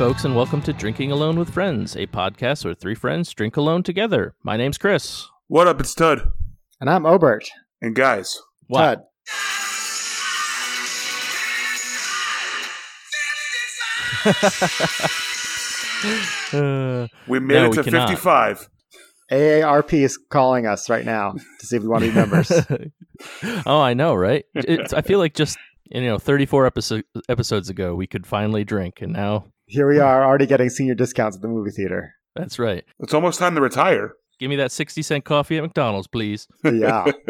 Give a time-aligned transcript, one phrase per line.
[0.00, 3.58] Hey, folks, and welcome to Drinking Alone with Friends, a podcast where three friends drink
[3.58, 4.34] alone together.
[4.42, 5.28] My name's Chris.
[5.48, 5.78] What up?
[5.78, 6.26] It's Tud.
[6.80, 7.50] And I'm Obert.
[7.82, 8.80] And guys, What?
[8.80, 9.02] Tud.
[16.54, 18.70] Uh, we made No, it to 55.
[19.30, 22.50] AARP is calling us right now to see if we want to be members.
[23.66, 24.46] oh, I know, right?
[24.54, 25.58] It's, I feel like just
[25.90, 30.24] you know, 34 episo- episodes ago, we could finally drink, and now Here we are,
[30.24, 32.14] already getting senior discounts at the movie theater.
[32.34, 32.84] that's right.
[32.98, 34.14] It's almost time to retire.
[34.40, 36.48] Give me that 60 cent coffee at McDonald's, please.
[36.64, 37.06] Yeah.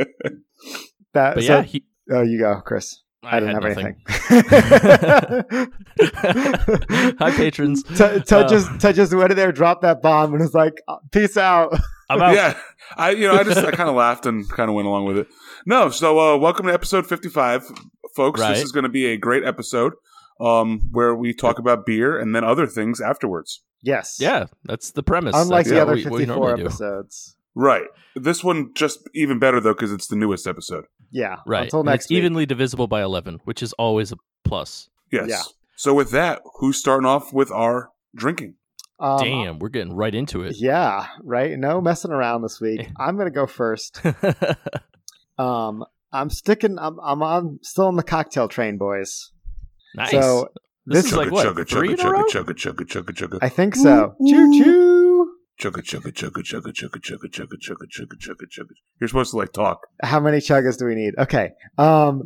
[1.13, 3.03] That, But so- yeah, he, oh, you go, Chris.
[3.25, 3.97] I, didn't have nothing.
[4.31, 5.73] anything.
[7.19, 7.83] Hi, patrons.
[7.83, 10.81] Tud Tud Uh, just, Tud just went in there, dropped that bomb, and was like,
[10.87, 11.77] "Uh, "Peace out."
[12.09, 12.35] I'm out.
[12.35, 12.57] yeah.
[12.97, 15.19] I you know, I just I kind of laughed and kind of went along with
[15.19, 15.27] it.
[15.67, 17.65] No, so uh welcome to episode 55
[18.15, 18.41] folks.
[18.41, 18.55] Right.
[18.55, 19.95] This is going to be a great episode
[20.41, 23.63] um where we talk about beer and then other things afterwards.
[23.83, 24.19] Yes.
[24.21, 25.35] Yeah, that's the premise.
[25.37, 26.63] Unlike That's the other we- what we 54 do.
[26.63, 27.37] episodes.
[27.55, 27.87] Right.
[28.15, 30.85] This one just even better though cuz it's the newest episode.
[31.11, 31.37] Yeah.
[31.47, 31.65] Right.
[31.65, 32.19] Until next it's week.
[32.19, 34.89] evenly divisible by 11, which is always a plus.
[35.11, 35.29] Yes.
[35.29, 35.43] Yeah.
[35.77, 38.55] So with that, who's starting off with our drinking?
[39.01, 40.57] Um, Damn, we're getting right into it.
[40.59, 41.07] Yeah.
[41.23, 41.59] Right.
[41.59, 42.87] No messing around this week.
[42.99, 44.01] I'm gonna go first.
[45.39, 46.79] Um, I'm sticking.
[46.79, 46.99] I'm.
[47.03, 47.61] I'm on.
[47.63, 49.33] Still on the cocktail train, boys.
[49.95, 50.11] Nice.
[50.11, 50.49] So
[50.87, 51.47] this, this is like what?
[51.47, 52.25] chugga three chugga in a row?
[52.25, 54.15] chugga chugga chugga chugga chugga I think so.
[54.27, 55.33] Choo choo.
[55.61, 58.73] chugga chugga chugga chugga chugga chugga chugga chugga chugga chugga chugga.
[59.01, 59.87] You're supposed to like talk.
[60.03, 61.15] How many chuggas do we need?
[61.19, 61.51] Okay.
[61.79, 62.23] Um,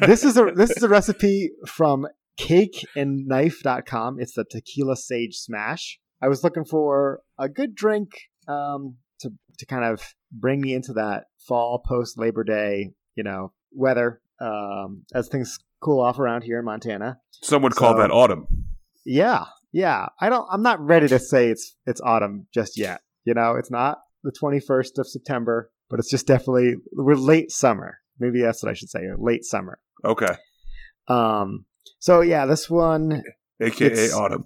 [0.00, 2.06] this is a this is a recipe from
[2.38, 4.20] cakeandknife.com.
[4.20, 5.98] It's the tequila sage smash.
[6.22, 8.10] I was looking for a good drink
[8.46, 13.52] um, to to kind of bring me into that fall post Labor Day, you know,
[13.72, 17.18] weather um, as things cool off around here in Montana.
[17.42, 18.46] Some would call that autumn.
[19.04, 20.06] Yeah, yeah.
[20.20, 20.46] I don't.
[20.50, 23.00] I'm not ready to say it's it's autumn just yet.
[23.24, 27.98] You know, it's not the 21st of September, but it's just definitely we're late summer.
[28.18, 29.00] Maybe that's what I should say.
[29.18, 29.78] Late summer.
[30.04, 30.34] Okay.
[31.08, 31.64] Um.
[31.98, 33.22] So yeah, this one.
[33.62, 34.44] AKA It's- autumn.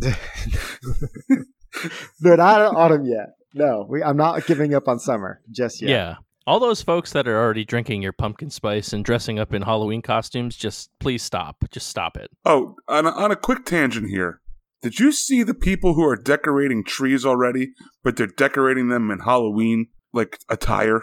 [2.20, 3.30] They're not autumn yet.
[3.54, 5.90] No, we, I'm not giving up on summer just yet.
[5.90, 6.14] Yeah.
[6.48, 10.00] All those folks that are already drinking your pumpkin spice and dressing up in Halloween
[10.00, 11.62] costumes, just please stop.
[11.70, 12.30] Just stop it.
[12.46, 14.40] Oh, on a, on a quick tangent here.
[14.80, 17.72] Did you see the people who are decorating trees already,
[18.02, 21.02] but they're decorating them in Halloween like attire?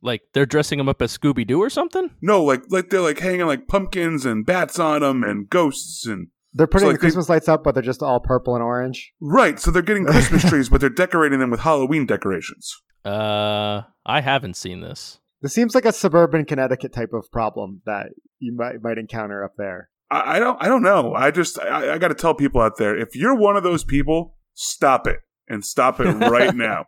[0.00, 2.10] Like they're dressing them up as Scooby Doo or something?
[2.22, 6.28] No, like like they're like hanging like pumpkins and bats on them and ghosts and
[6.52, 9.14] They're putting So, like, the Christmas lights up, but they're just all purple and orange.
[9.20, 9.58] right.
[9.58, 12.72] So they're getting Christmas trees, but they're decorating them with Halloween decorations.
[13.04, 15.20] Uh, I haven't seen this.
[15.42, 19.52] This seems like a suburban Connecticut type of problem that you might might encounter up
[19.58, 19.90] there.
[20.10, 21.14] I, I don't I don't know.
[21.14, 23.84] I just I, I got to tell people out there if you're one of those
[23.84, 26.86] people, stop it and stop it right now.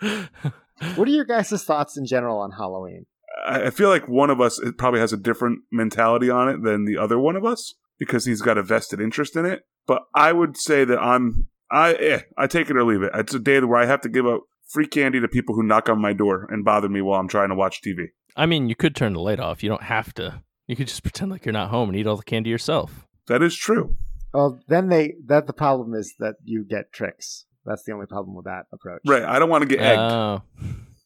[0.00, 3.06] What are your guys' thoughts in general on Halloween?
[3.46, 6.62] I I feel like one of us it probably has a different mentality on it
[6.62, 9.62] than the other one of us because he's got a vested interest in it.
[9.86, 13.12] But I would say that I'm I eh, I take it or leave it.
[13.14, 15.88] It's a day where I have to give out free candy to people who knock
[15.88, 18.06] on my door and bother me while I'm trying to watch TV.
[18.36, 19.62] I mean, you could turn the light off.
[19.62, 20.42] You don't have to.
[20.66, 23.06] You could just pretend like you're not home and eat all the candy yourself.
[23.26, 23.96] That is true.
[24.32, 27.46] Well, then they that the problem is that you get tricks.
[27.66, 29.02] That's the only problem with that approach.
[29.06, 29.22] Right.
[29.24, 30.00] I don't want to get egged.
[30.00, 30.42] Oh,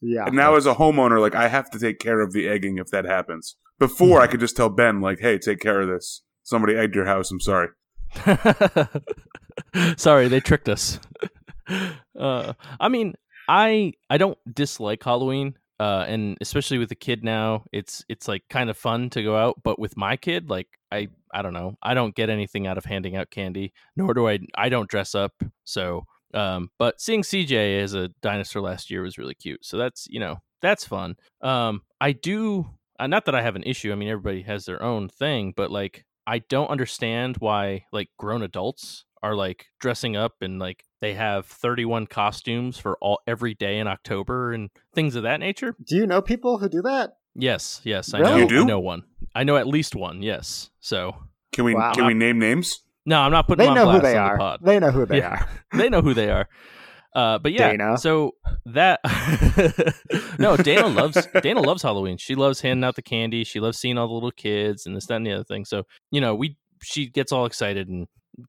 [0.01, 0.27] Yeah.
[0.27, 2.89] and now as a homeowner, like I have to take care of the egging if
[2.91, 3.57] that happens.
[3.79, 6.23] Before I could just tell Ben, like, hey, take care of this.
[6.45, 7.69] Somebody egged your house, I'm sorry.
[9.97, 11.01] Sorry, they tricked us.
[12.19, 13.15] uh, I mean,
[13.49, 18.43] I I don't dislike Halloween, uh, and especially with the kid now, it's it's like
[18.49, 19.63] kind of fun to go out.
[19.63, 22.85] But with my kid, like I I don't know, I don't get anything out of
[22.85, 25.33] handing out candy, nor do I I don't dress up.
[25.65, 29.65] So, um, but seeing CJ as a dinosaur last year was really cute.
[29.65, 31.17] So that's you know that's fun.
[31.41, 32.69] Um, I do
[32.99, 33.93] uh, not that I have an issue.
[33.93, 38.43] I mean, everybody has their own thing, but like I don't understand why like grown
[38.43, 43.79] adults are like dressing up and like they have 31 costumes for all every day
[43.79, 45.75] in October and things of that nature.
[45.87, 47.17] Do you know people who do that?
[47.35, 48.33] Yes, yes, I Really?
[48.33, 48.39] know.
[48.41, 48.63] You do?
[48.63, 49.03] I know one.
[49.35, 50.23] I know at least one.
[50.23, 50.71] Yes.
[50.81, 51.17] So
[51.53, 51.93] Can we Wow.
[51.95, 52.81] can we name names?
[53.07, 54.39] no, I'm not putting They them know who they are.
[54.39, 54.59] the.
[54.63, 55.31] They know who they Yeah.
[55.31, 55.49] are.
[55.79, 56.49] they know who they are.
[57.15, 57.97] Uh, but yeah, Dana.
[57.97, 58.33] so
[58.67, 58.99] that
[60.39, 62.17] no, Dana loves Dana loves Halloween.
[62.19, 63.45] She loves handing out the candy.
[63.45, 65.65] She loves seeing all the little kids and this, that, and the other thing.
[65.65, 68.07] So you know, we she gets all excited and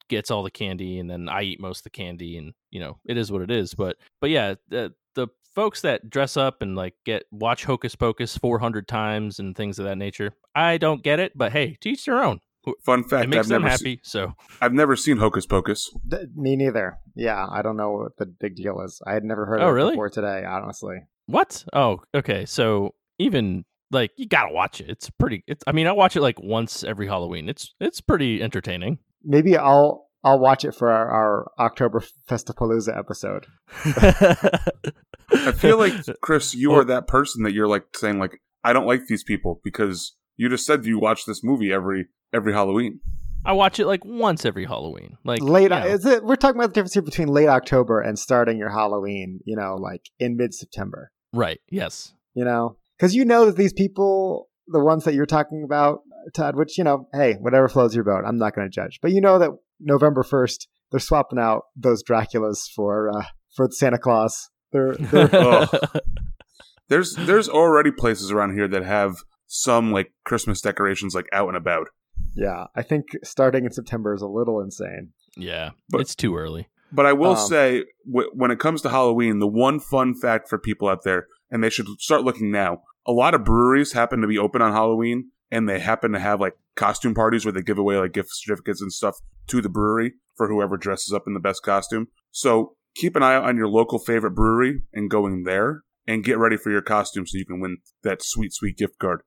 [0.09, 2.97] gets all the candy, and then I eat most of the candy, and you know,
[3.05, 3.73] it is what it is.
[3.73, 8.37] But but yeah, the the folks that dress up and like get watch Hocus Pocus
[8.37, 11.33] four hundred times and things of that nature, I don't get it.
[11.35, 12.39] But hey, teach each their own.
[12.83, 13.97] Fun It fact: makes I've them never, happy.
[13.97, 15.91] se- So I've never seen Hocus Pocus.
[16.09, 16.97] Th- me neither.
[17.15, 18.99] Yeah, I don't know what the big deal is.
[19.05, 19.91] I had never heard Oh, of it really?
[19.91, 20.97] before today, honestly.
[21.27, 21.63] what?
[21.73, 22.43] Oh, okay.
[22.47, 24.89] So even like you gotta watch it.
[24.89, 25.43] It's pretty.
[25.45, 25.63] It's.
[25.67, 27.49] I mean, I watch it like once every Halloween.
[27.49, 28.97] It's it's pretty entertaining.
[29.25, 33.45] Maybe I'll I'll watch it for our, our October Festapalooza episode.
[35.31, 38.73] I feel like Chris, you Well- are that person that you're like saying like I
[38.73, 42.99] don't like these people because you just said you watch this movie every every Halloween.
[43.47, 45.17] I watch it like once every Halloween.
[45.23, 46.23] Like late, you know, is it?
[46.23, 49.39] We're talking about the difference here between late October and starting your Halloween.
[49.45, 51.11] You know, like in mid September.
[51.31, 51.59] right?
[51.69, 52.13] Yes.
[52.33, 55.99] You know, because you know that these people, the ones that you're talking about,
[56.35, 56.55] Todd.
[56.55, 58.23] Which you know, hey, whatever flows your boat.
[58.25, 62.03] I'm not going to judge, but you know that November first, they're swapping out those
[62.03, 63.25] Draculas for uh,
[63.55, 64.49] for Santa Claus.
[64.71, 65.67] They're, they're Oh.
[66.87, 69.15] There's there's already places around here that have
[69.47, 71.87] some like Christmas decorations like out and about.
[72.35, 72.65] yeah.
[72.75, 75.09] I think starting in September is a little insane.
[75.35, 75.71] yeah.
[75.89, 76.69] But- it's too early.
[76.91, 80.47] But I will Um, say, w- when it comes to Halloween, the one fun fact
[80.47, 84.21] for people out there, and they should start looking now, a lot of breweries happen
[84.21, 87.61] to be open on Halloween, and they happen to have like costume parties where they
[87.61, 89.15] give away like gift certificates and stuff
[89.47, 92.07] to the brewery for whoever dresses up in the best costume.
[92.31, 96.37] So keep an eye out on your local favorite brewery and going there, and get
[96.37, 99.21] ready for your costume so you can win that sweet, sweet gift card.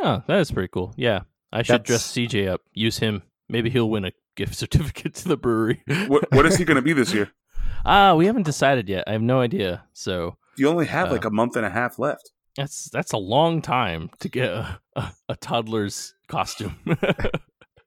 [0.00, 0.92] Oh, that is pretty cool.
[0.96, 1.20] Yeah,
[1.52, 2.60] I should That's- dress CJ up.
[2.72, 3.22] Use him.
[3.48, 5.82] Maybe he'll win a gift certificate to the brewery.
[6.08, 7.30] What, what is he going to be this year?
[7.88, 9.04] Ah, we haven't decided yet.
[9.06, 9.84] I have no idea.
[9.92, 11.12] So You only have Uh.
[11.12, 12.32] like a month and a half left.
[12.56, 16.76] That's that's a long time to get a, a, a toddler's costume.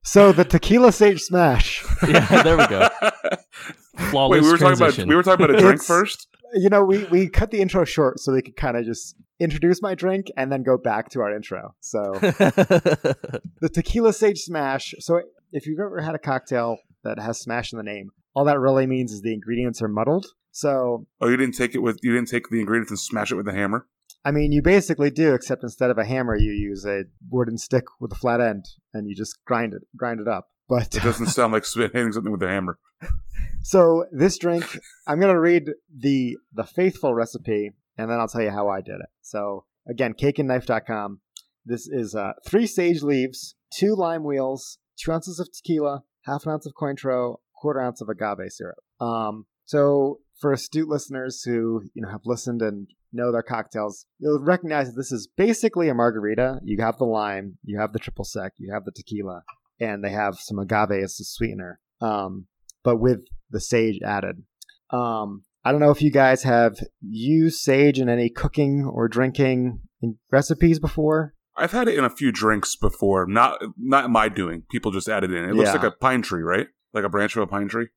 [0.01, 1.86] So the Tequila Sage Smash.
[2.07, 2.88] yeah, there we go.
[4.10, 6.27] Flawless Wait, we were talking about we were talking about a drink It's- first.
[6.54, 9.81] you know, we we cut the intro short so we could kind of just introduce
[9.81, 11.75] my drink and then go back to our intro.
[11.81, 14.94] So the tequila sage smash.
[15.00, 18.57] So if you've ever had a cocktail that has smash in the name, all that
[18.60, 20.27] really means is the ingredients are muddled.
[20.51, 23.36] So Oh, you didn't take it with you didn't take the ingredients and smash it
[23.36, 23.86] with a hammer.
[24.25, 27.86] I mean, you basically do, except instead of a hammer, you use a wooden stick
[28.00, 30.50] with a flat end, and you just grind it, grind it up.
[30.68, 32.77] But It doesn't sound like hitting something with a hammer.
[33.63, 38.51] so this drink, I'm gonna read the the faithful recipe, and then I'll tell you
[38.51, 39.10] how I did it.
[39.21, 41.22] So again, cakeandknife.com.
[41.65, 46.51] This is uh, three sage leaves, two lime wheels, two ounces of tequila, half an
[46.51, 48.77] ounce of Cointreau, quarter ounce of agave syrup.
[49.00, 54.44] Um, so for astute listeners who you know have listened and know their cocktails, you'll
[54.44, 56.59] recognize that this is basically a margarita.
[56.63, 59.44] You have the lime, you have the triple sec, you have the tequila,
[59.79, 61.79] and they have some agave as a sweetener.
[62.01, 62.47] Um,
[62.83, 63.19] but with
[63.50, 64.44] the sage added.
[64.91, 69.81] Um, I don't know if you guys have used sage in any cooking or drinking
[70.31, 71.35] recipes before.
[71.57, 73.25] I've had it in a few drinks before.
[73.27, 74.63] Not not my doing.
[74.71, 75.50] People just added it in.
[75.50, 75.73] It looks Yeah.
[75.81, 76.67] like a pine tree, right?
[76.94, 77.88] Like a branch of a pine tree.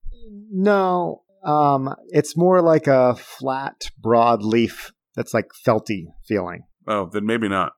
[0.50, 6.62] No, um, it's more like a flat, broad leaf that's like felty feeling.
[6.86, 7.72] Oh, then maybe not.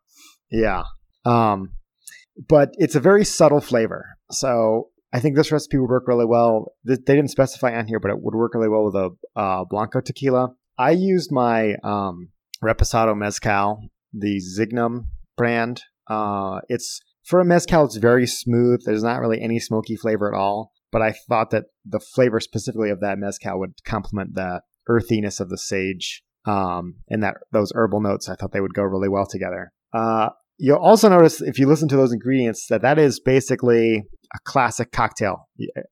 [0.50, 0.84] Yeah.
[1.24, 1.72] Um,
[2.48, 4.16] but it's a very subtle flavor.
[4.30, 6.72] So I think this recipe would work really well.
[6.84, 10.00] They didn't specify on here, but it would work really well with a uh, Blanco
[10.00, 10.50] tequila.
[10.78, 12.30] I used my um,
[12.62, 13.80] Reposado Mezcal,
[14.12, 15.06] the Zignum
[15.36, 15.82] brand.
[16.08, 18.80] Uh, it's for a mezcal, it's very smooth.
[18.84, 20.72] There's not really any smoky flavor at all.
[20.92, 25.48] But I thought that the flavor specifically of that mezcal would complement the earthiness of
[25.48, 28.28] the sage um, and that those herbal notes.
[28.28, 29.72] I thought they would go really well together.
[29.92, 34.38] Uh, you'll also notice if you listen to those ingredients that that is basically a
[34.44, 35.48] classic cocktail.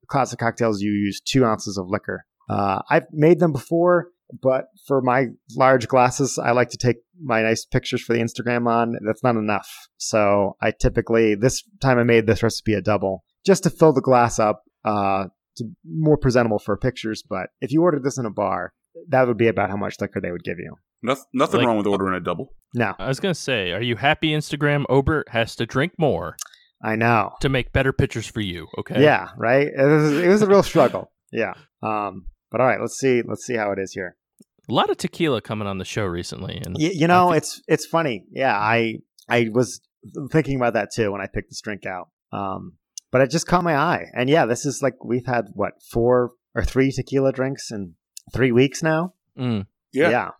[0.09, 2.25] Classic cocktails, you use two ounces of liquor.
[2.49, 4.09] Uh, I've made them before,
[4.43, 8.67] but for my large glasses, I like to take my nice pictures for the Instagram
[8.67, 8.97] on.
[9.07, 9.71] That's not enough.
[9.99, 14.01] So I typically, this time I made this recipe a double just to fill the
[14.01, 17.23] glass up uh, to more presentable for pictures.
[17.29, 18.73] But if you ordered this in a bar,
[19.09, 20.75] that would be about how much liquor they would give you.
[21.03, 22.55] Noth- nothing Like- wrong with ordering a double.
[22.75, 24.31] No, I was gonna say, are you happy?
[24.31, 26.37] Instagram Obert has to drink more
[26.83, 27.33] I know.
[27.41, 28.67] to make better pictures for you.
[28.79, 29.03] Okay.
[29.03, 29.69] Yeah, right.
[29.69, 31.11] It was, it was a real struggle.
[31.35, 31.55] Yeah.
[31.83, 32.27] Um.
[32.51, 33.23] But all right, let's see.
[33.23, 34.17] Let's see how it is here.
[34.69, 37.37] A lot of tequila coming on the show recently, and Y- you know, I thi-
[37.39, 38.27] it's it's funny.
[38.31, 38.99] Yeah, I
[39.31, 39.81] I was
[40.31, 42.09] thinking about that too when I picked this drink out.
[42.33, 42.75] Um.
[43.11, 46.33] But it just caught my eye, and yeah, this is like we've had what four
[46.55, 47.95] or three tequila drinks in
[48.33, 49.15] three weeks now.
[49.39, 50.11] Mm, Yeah.
[50.11, 50.31] yeah.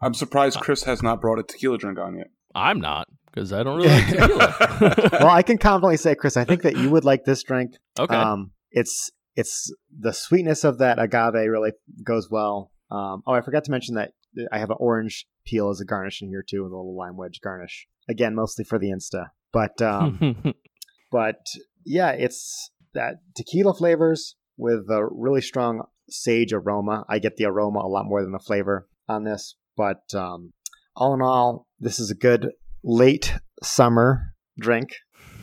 [0.00, 2.28] I'm surprised Chris has not brought a tequila drink on yet.
[2.54, 5.08] I'm not because I don't really like tequila.
[5.20, 7.74] well, I can confidently say, Chris, I think that you would like this drink.
[7.98, 8.14] okay.
[8.14, 11.72] Um, it's it's the sweetness of that agave really
[12.04, 12.70] goes well.
[12.90, 14.12] Um, oh, I forgot to mention that
[14.52, 17.16] I have an orange peel as a garnish in here too, with a little lime
[17.16, 17.86] wedge garnish.
[18.08, 19.28] Again, mostly for the Insta.
[19.52, 20.54] But um,
[21.10, 21.46] but
[21.84, 27.04] yeah, it's that tequila flavors with a really strong sage aroma.
[27.08, 30.52] I get the aroma a lot more than the flavor on this, but um,
[30.96, 32.50] all in all, this is a good
[32.84, 34.90] late summer drink.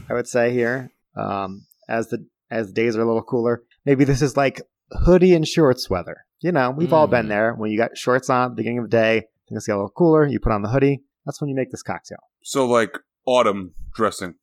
[0.10, 3.64] I would say here, um, as the as the days are a little cooler.
[3.86, 6.18] Maybe this is like hoodie and shorts weather.
[6.42, 7.30] You know, we've all been Mm.
[7.30, 7.54] there.
[7.56, 9.90] When you got shorts on at the beginning of the day, things get a little
[9.90, 10.28] cooler.
[10.28, 11.04] You put on the hoodie.
[11.26, 12.20] That's when you make this cocktail.
[12.44, 14.36] So like autumn dressing,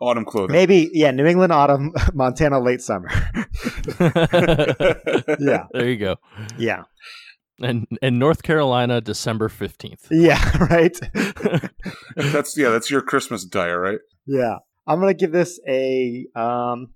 [0.00, 0.52] autumn clothing.
[0.52, 3.08] Maybe, yeah, New England autumn, Montana late summer.
[5.38, 5.64] Yeah.
[5.72, 6.16] There you go.
[6.58, 6.82] yeah,
[7.60, 10.06] And and North Carolina, December fifteenth.
[10.10, 10.40] yeah,
[10.70, 10.96] right.
[12.16, 13.98] That's yeah, that's your Christmas attire, right?
[14.26, 16.88] yeah, I'm gonna give this a um,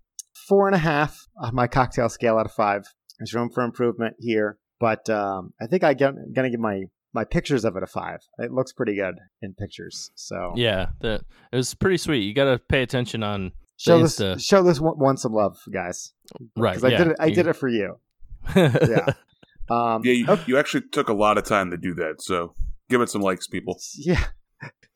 [0.48, 2.82] four and a half on my cocktail scale out of five.
[3.18, 6.84] There's room for improvement here, but um, I think I get, gonna give my
[7.14, 8.20] my pictures of it a five.
[8.38, 10.10] It looks pretty good in pictures.
[10.16, 12.24] So Yeah, that it was pretty sweet.
[12.24, 14.44] You got to pay attention on show the this Insta.
[14.44, 16.12] show this one, one some love, guys.
[16.56, 16.72] right.
[16.74, 17.16] Because I yeah, did it.
[17.20, 17.96] I you- did it for you.
[18.56, 18.76] yeah.
[18.88, 19.06] Yeah.
[19.70, 20.42] Um, Yeah, you, okay.
[20.46, 22.54] you actually took a lot of time to do that, so
[22.90, 23.78] give it some likes, people.
[23.96, 24.22] Yeah.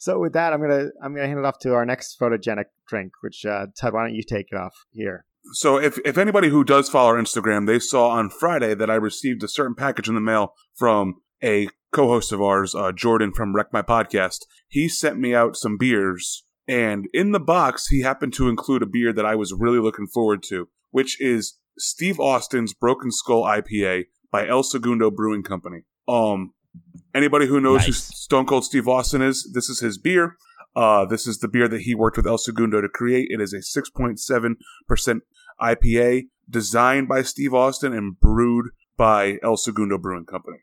[0.00, 3.12] So with that, I'm gonna I'm gonna hand it off to our next photogenic drink,
[3.22, 5.24] which uh, Ted, why don't you take it off here?
[5.54, 8.94] So if if anybody who does follow our Instagram, they saw on Friday that I
[8.94, 13.54] received a certain package in the mail from a co-host of ours, uh, Jordan from
[13.54, 14.40] Wreck My Podcast.
[14.68, 18.86] He sent me out some beers, and in the box he happened to include a
[18.86, 24.04] beer that I was really looking forward to, which is Steve Austin's Broken Skull IPA
[24.30, 25.82] by El Segundo Brewing Company.
[26.06, 26.52] Um,
[27.14, 30.36] anybody who knows who Stone Cold Steve Austin is, this is his beer.
[30.76, 33.28] Uh, this is the beer that he worked with El Segundo to create.
[33.30, 35.20] It is a 6.7%
[35.60, 38.66] IPA designed by Steve Austin and brewed
[38.96, 40.58] by El Segundo Brewing Company.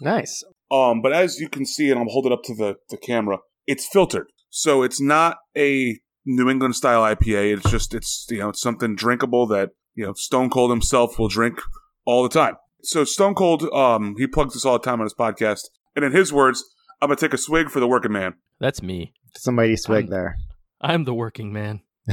[0.00, 0.42] Nice.
[0.72, 3.38] Um, but as you can see, and I'll hold it up to the, the camera,
[3.66, 4.26] it's filtered.
[4.50, 7.58] So it's not a New England style IPA.
[7.58, 11.28] It's just, it's, you know, it's something drinkable that, you know, Stone Cold himself will
[11.28, 11.60] drink
[12.06, 12.54] all the time.
[12.82, 15.64] So Stone Cold, um, he plugs this all the time on his podcast.
[15.94, 16.64] And in his words,
[17.00, 18.34] I'm going to take a swig for the working man.
[18.58, 19.12] That's me.
[19.36, 20.36] Somebody swig Um, there.
[20.80, 21.82] I'm the working man.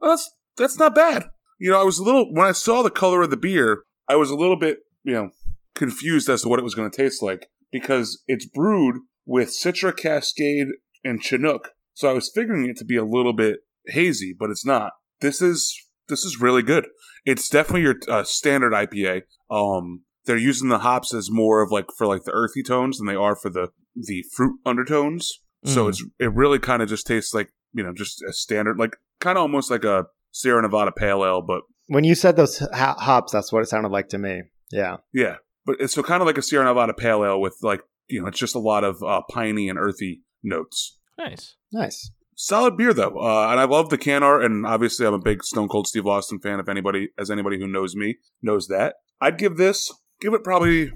[0.00, 1.26] Well, that's that's not bad.
[1.60, 4.16] You know, I was a little when I saw the color of the beer, I
[4.16, 5.30] was a little bit, you know,
[5.74, 9.96] confused as to what it was going to taste like because it's brewed with Citra
[9.96, 10.68] Cascade
[11.04, 11.70] and Chinook.
[11.94, 14.92] So I was figuring it to be a little bit hazy, but it's not.
[15.20, 15.76] This is
[16.08, 16.86] this is really good.
[17.24, 19.22] It's definitely your uh, standard IPA.
[19.50, 23.06] Um, they're using the hops as more of like for like the earthy tones than
[23.06, 25.30] they are for the the fruit undertones.
[25.64, 25.88] So Mm.
[25.90, 29.38] it's it really kind of just tastes like you know just a standard like kind
[29.38, 33.32] of almost like a Sierra Nevada Pale Ale, but When you said those ho- hops,
[33.32, 34.42] that's what it sounded like to me.
[34.72, 34.96] Yeah.
[35.12, 38.20] yeah, but it's so kind of like a Sierra Nevada Pale Ale with like you
[38.20, 40.98] know it's just a lot of uh, piney and earthy notes.
[41.18, 41.56] Nice.
[41.72, 42.10] Nice.
[42.34, 45.44] Solid beer though, uh, and I love the can art, and obviously I'm a big
[45.44, 46.58] Stone Cold Steve Austin fan.
[46.58, 50.90] If anybody, as anybody who knows me, knows that, I'd give this, give it probably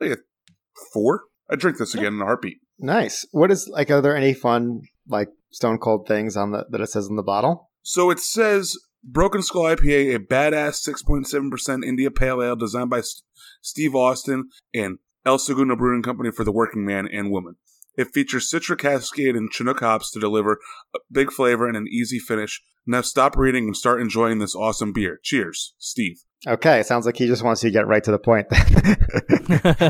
[0.00, 0.16] like a
[0.92, 1.24] four.
[1.48, 2.58] I'd drink this again in a heartbeat.
[2.78, 3.24] Nice.
[3.30, 3.90] What is like?
[3.90, 7.22] Are there any fun like Stone Cold things on the that it says in the
[7.22, 7.70] bottle?
[7.82, 13.22] So it says Broken Skull IPA, a badass 6.7% India Pale Ale designed by S-
[13.60, 17.56] Steve Austin and El Segundo Brewing Company for the working man and woman.
[17.96, 20.58] It features Citra Cascade and Chinook hops to deliver
[20.94, 22.62] a big flavor and an easy finish.
[22.86, 25.18] Now stop reading and start enjoying this awesome beer.
[25.22, 26.22] Cheers, Steve.
[26.46, 28.46] Okay, sounds like he just wants you to get right to the point.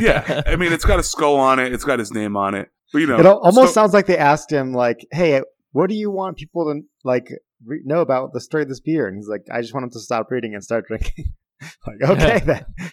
[0.02, 1.72] Yeah, I mean, it's got a skull on it.
[1.72, 2.68] It's got his name on it.
[2.92, 5.40] But, you know, it almost so- sounds like they asked him like, "Hey,
[5.70, 7.28] what do you want people to like
[7.64, 9.90] re- know about the story of this beer?" And he's like, "I just want them
[9.92, 11.32] to stop reading and start drinking."
[11.86, 12.64] like, okay then.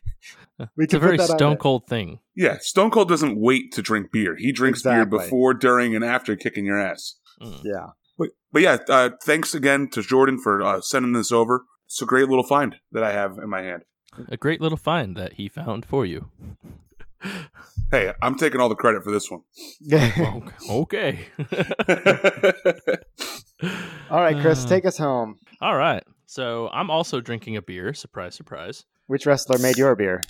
[0.75, 1.59] We It's a can put very that on stone it.
[1.59, 2.19] cold thing.
[2.35, 4.35] yeah, Stone Cold doesn't wait to drink beer.
[4.35, 7.15] He drinks beer before, during, and after kicking your ass.
[7.41, 7.61] Mm.
[7.63, 7.87] Yeah.
[8.17, 11.63] But, but yeah, uh, thanks again to Jordan for uh, sending this over.
[11.85, 13.83] It's a great little find that I have in my hand.
[14.27, 16.29] A great little find that he found for you.
[17.91, 19.41] Hey, I'm taking all the credit for this one.
[19.89, 20.43] Well,
[20.83, 21.25] okay.
[24.09, 25.37] All right, Chris, take us home.
[25.61, 26.03] All right.
[26.25, 27.93] So I'm also drinking a beer.
[27.93, 28.85] Surprise, surprise.
[29.07, 30.21] Which wrestler made your beer?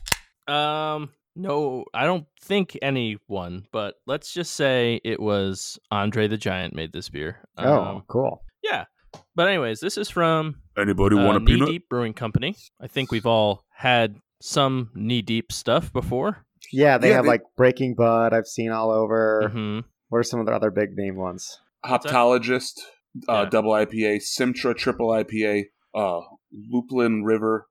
[0.48, 6.74] Um, no, I don't think anyone, but let's just say it was Andre the Giant
[6.74, 7.42] made this beer.
[7.58, 8.44] oh, Um, cool.
[8.64, 8.86] yeah.
[9.36, 11.70] But anyways, this is from Anybody uh, want a Knee peanut?
[11.70, 12.56] Deep Brewing Company.
[12.82, 16.46] I think we've all had some knee deep stuff before.
[16.72, 18.34] Yeah, they Yeah, have they- like Breaking Bud.
[18.34, 19.50] I've seen all over.
[19.54, 21.60] hmm What are some of the other big name ones?
[21.86, 22.80] Hoptologist,
[23.28, 23.50] uh, Yeah.
[23.50, 26.22] double IPA, Simtra triple IPA, uh,
[26.74, 27.68] Lupulin River.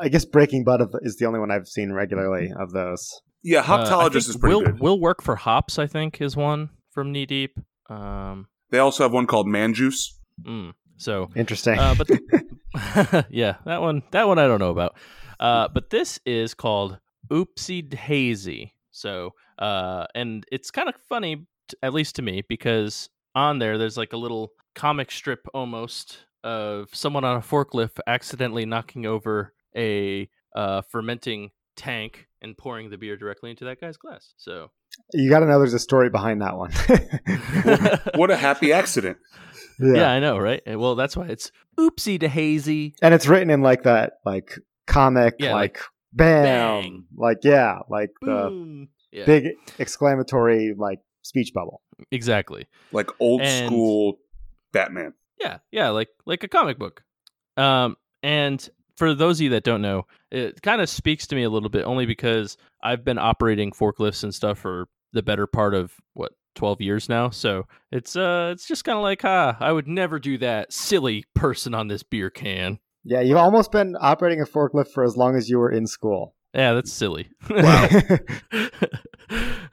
[0.00, 3.20] I guess Breaking Bud is the only one I've seen regularly of those.
[3.42, 4.80] Yeah, Uh, I Hoptologist think is pretty will, good.
[4.80, 5.78] Will work for hops.
[5.78, 7.58] I think is one from Knee Deep.
[7.88, 10.18] Um, They also have one called Man Juice.
[10.44, 10.74] mm.
[10.96, 11.78] So Interesting.
[11.78, 12.08] uh, but
[13.30, 14.94] yeah, that one that one I don't know about.
[15.40, 16.98] Uh, but this is called
[17.30, 18.74] Oopsie Hazy.
[18.90, 23.78] So uh, and it's kind of funny, t- at least to me, because on there
[23.78, 29.52] there's like a little comic strip almost of someone on a forklift accidentally knocking over
[29.76, 34.34] a uh, fermenting tank and pouring the beer directly into that guy's glass.
[34.36, 34.70] So
[35.12, 36.72] you got to know there's a story behind that one.
[38.14, 39.18] What a happy accident.
[39.78, 40.10] yeah.
[40.10, 40.62] I know, right?
[40.66, 42.94] Well, that's why it's Oopsie Hazy.
[43.02, 45.80] and it's written in like that like comic Yeah, like,
[46.12, 46.42] bam
[46.82, 47.04] bang.
[47.16, 49.44] like yeah like the Yeah, big
[49.78, 52.66] exclamatory like speech bubble exactly.
[52.92, 54.18] Like old And- school
[54.72, 55.14] Batman.
[55.40, 57.02] Yeah, yeah, like like a comic book.
[57.56, 61.44] Um, and for those of you that don't know, it kind of speaks to me
[61.44, 65.74] a little bit, only because I've been operating forklifts and stuff for the better part
[65.74, 67.30] of what twelve years now.
[67.30, 71.24] So it's uh, it's just kind of like, ah, I would never do that, silly
[71.34, 72.78] person on this beer can.
[73.08, 76.34] Yeah you've almost been operating a forklift for as long as you were in school
[76.54, 77.28] Yeah, that's silly.
[77.50, 77.88] Wow.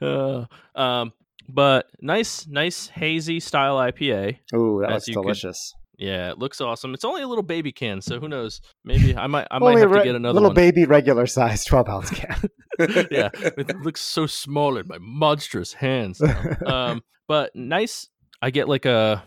[0.00, 1.12] uh, um,
[1.48, 4.38] but nice, nice hazy style IPA.
[4.54, 6.92] ooh that looks you could- delicious Yeah, it looks awesome.
[6.94, 8.60] It's only a little baby can, so who knows?
[8.84, 10.54] Maybe I might I might have a to get another little one.
[10.54, 12.50] baby regular size 12 ounce can
[13.10, 16.20] yeah, it looks so small in my monstrous hands.
[16.20, 16.56] now.
[16.66, 18.08] um, but nice.
[18.42, 19.24] I get like a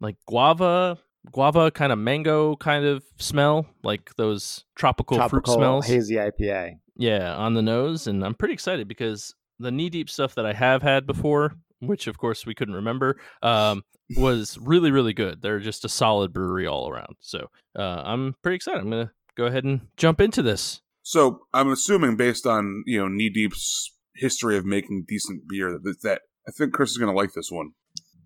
[0.00, 0.98] like guava,
[1.32, 5.86] guava kind of mango kind of smell, like those tropical, fruit smells.
[5.86, 10.34] hazy ipa Yeah, on the nose, and I'm pretty excited because the knee deep stuff
[10.36, 13.82] that I have had before, which of course we couldn't remember, um,
[14.16, 15.42] was really really good.
[15.42, 17.16] They're just a solid brewery all around.
[17.20, 17.48] So
[17.78, 18.80] uh, I'm pretty excited.
[18.80, 20.80] I'm gonna go ahead and jump into this.
[21.02, 26.02] So I'm assuming, based on you know Knee Deep's history of making decent beer, that,
[26.02, 27.72] that I think Chris is going to like this one.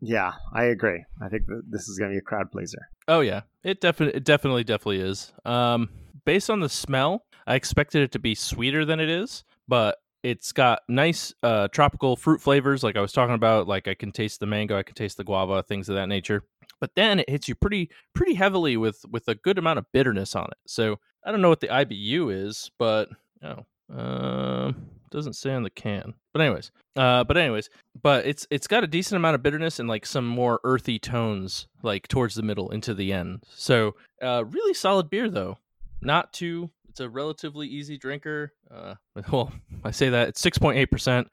[0.02, 3.42] Yeah i agree i think this is going to be a crowd pleaser Oh yeah,
[3.64, 5.32] it definitely, it definitely, definitely is.
[5.44, 5.90] Um,
[6.24, 10.52] based on the smell, I expected it to be sweeter than it is, but it's
[10.52, 13.66] got nice uh, tropical fruit flavors, like I was talking about.
[13.66, 16.44] Like I can taste the mango, I can taste the guava, things of that nature.
[16.80, 20.36] But then it hits you pretty, pretty heavily with with a good amount of bitterness
[20.36, 20.58] on it.
[20.66, 23.08] So I don't know what the IBU is, but
[23.42, 26.14] oh, um, doesn't say on the can.
[26.32, 27.70] But anyways, uh, but anyways,
[28.02, 31.68] but it's it's got a decent amount of bitterness and like some more earthy tones
[31.84, 33.44] like towards the middle into the end.
[33.48, 35.58] So uh, really solid beer though.
[36.00, 36.70] Not too.
[36.88, 38.52] It's a relatively easy drinker.
[38.74, 38.94] Uh,
[39.30, 39.52] well,
[39.84, 41.28] I say that it's six point eight percent,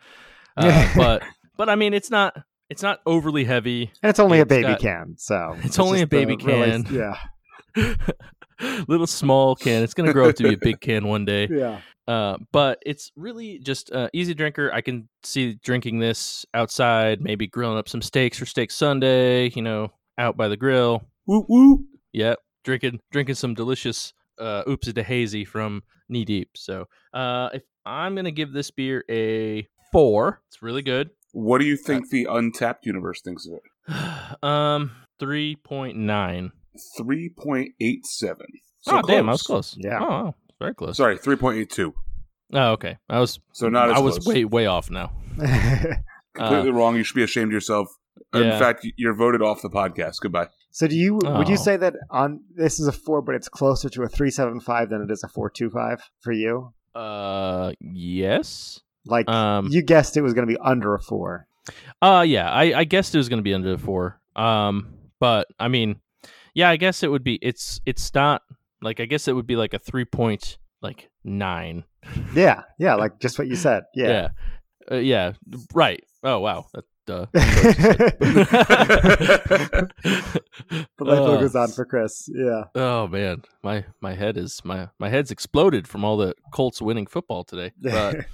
[0.58, 1.24] uh, but
[1.58, 2.36] but I mean it's not
[2.70, 3.92] it's not overly heavy.
[4.04, 6.86] and it's only a baby got- can so It's only a baby the really- can.
[6.94, 7.96] yeah
[8.88, 9.84] Little small can.
[9.84, 11.48] It's gonna grow up to be a big can one day.
[11.52, 14.72] yeah Uh, but it's really just uh, easy drinker.
[14.74, 19.50] I can see drinking this outside, maybe grilling up some steaks for steak Sunday.
[19.50, 21.04] You know, out by the grill.
[21.28, 21.86] Woo woo.
[22.14, 26.50] Yep, drinking drinking some delicious uh, Oopsie de Hazy from Knee Deep.
[26.56, 31.12] So, uh, if I'm gonna give this beer a four, it's really good.
[31.32, 34.44] What do you think the Untappd universe thinks of it?
[34.44, 36.52] um, three point nine.
[36.98, 38.48] Three point eight seven.
[38.88, 39.76] oh damn, I was close.
[39.80, 40.00] Yeah.
[40.02, 40.98] Oh, wow, very close.
[40.98, 41.94] Sorry, three point eight two.
[42.54, 42.98] Oh, okay.
[43.10, 45.12] I was So not as I was way way off now.
[46.34, 46.96] completely wrong.
[46.96, 47.88] You should be ashamed of yourself.
[48.34, 48.60] In Yeah.
[48.60, 50.20] fact, you're voted off the podcast.
[50.22, 50.48] Goodbye.
[50.72, 51.64] so do you would you Oh.
[51.64, 55.10] say that on this is a four but it's closer to a 375 than it
[55.12, 58.80] is a 425 for you Uh, yes.
[59.06, 61.48] like Um, you guessed it was going to be under a four
[62.04, 64.20] Uh yeah, I, I guessed it was gonna be under a four.
[64.36, 66.00] Um but I mean,
[66.60, 68.42] yeah, I guess it would be it's it's not
[68.82, 71.86] like I guess it would be like a three point like nine.
[72.36, 74.28] yeah yeah like just what you said yeah, Yeah.
[74.92, 75.32] Uh, yeah.
[75.74, 76.04] Right.
[76.24, 76.66] Oh wow.
[76.74, 77.26] That, uh,
[80.98, 84.90] but life Uh, goes on for chris yeah Oh man, my my head is my
[85.00, 87.72] my head's exploded from all the Colts winning football today.
[87.82, 88.26] But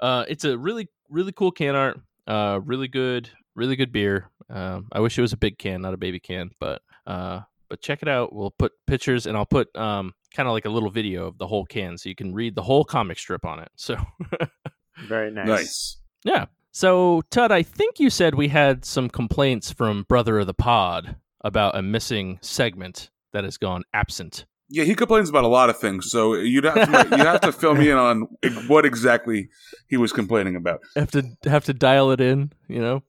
[0.00, 2.00] uh, it's a really really cool can art.
[2.26, 4.30] Uh, really good, really good beer.
[4.50, 7.80] Um, I wish it was a big can, not a baby can, but uh, but
[7.80, 8.32] check it out.
[8.32, 11.46] We'll put pictures and I'll put um kind of like a little video of the
[11.46, 13.68] whole can so you can read the whole comic strip on it.
[13.76, 13.96] So
[15.08, 15.96] very nice, Nice.
[16.24, 16.46] yeah.
[16.72, 21.16] So Tud, I think you said we had some complaints from Brother of the Pod
[21.42, 24.44] about a missing segment that has gone absent.
[24.70, 26.10] Yeah, he complains about a lot of things.
[26.10, 26.74] So you'd have
[27.10, 28.22] to, you have to fill me in on
[28.66, 29.50] what exactly
[29.88, 30.80] he was complaining about.
[30.96, 33.02] have to have to dial it in, you know.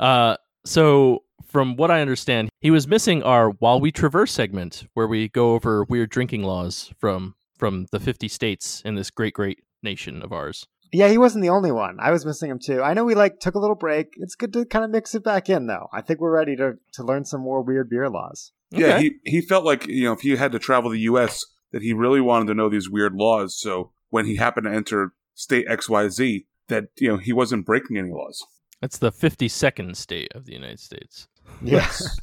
[0.00, 1.22] Uh, so
[1.54, 5.52] from what I understand, he was missing our while we traverse segment where we go
[5.54, 10.32] over weird drinking laws from from the 50 states in this great great nation of
[10.32, 10.66] ours.
[10.92, 11.96] Yeah, he wasn't the only one.
[12.00, 12.82] I was missing him too.
[12.82, 14.08] I know we like took a little break.
[14.16, 15.86] It's good to kind of mix it back in though.
[15.92, 18.50] I think we're ready to to learn some more weird beer laws.
[18.70, 19.02] Yeah, Okay.
[19.24, 21.44] he he felt like you know if he had to travel the U.S.
[21.70, 23.56] that he really wanted to know these weird laws.
[23.56, 27.64] So when he happened to enter state X Y Z, that you know he wasn't
[27.64, 28.44] breaking any laws.
[28.80, 31.26] That's the 52nd state of the United States.
[31.62, 32.16] Yes.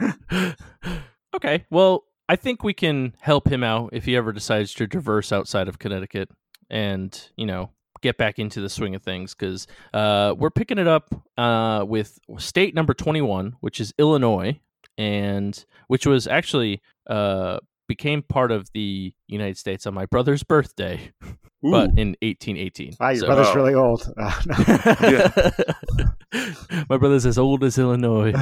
[1.34, 1.64] okay.
[1.70, 5.68] Well, I think we can help him out if he ever decides to traverse outside
[5.68, 6.30] of Connecticut
[6.70, 10.86] and, you know, get back into the swing of things because uh, we're picking it
[10.86, 14.58] up uh, with state number 21, which is Illinois,
[14.96, 21.12] and which was actually uh, became part of the United States on my brother's birthday,
[21.24, 21.70] Ooh.
[21.70, 22.94] but in 1818.
[23.00, 23.54] Wow, your So- brother's Oh.
[23.54, 24.12] really old.
[26.88, 28.32] my brother's as old as Illinois.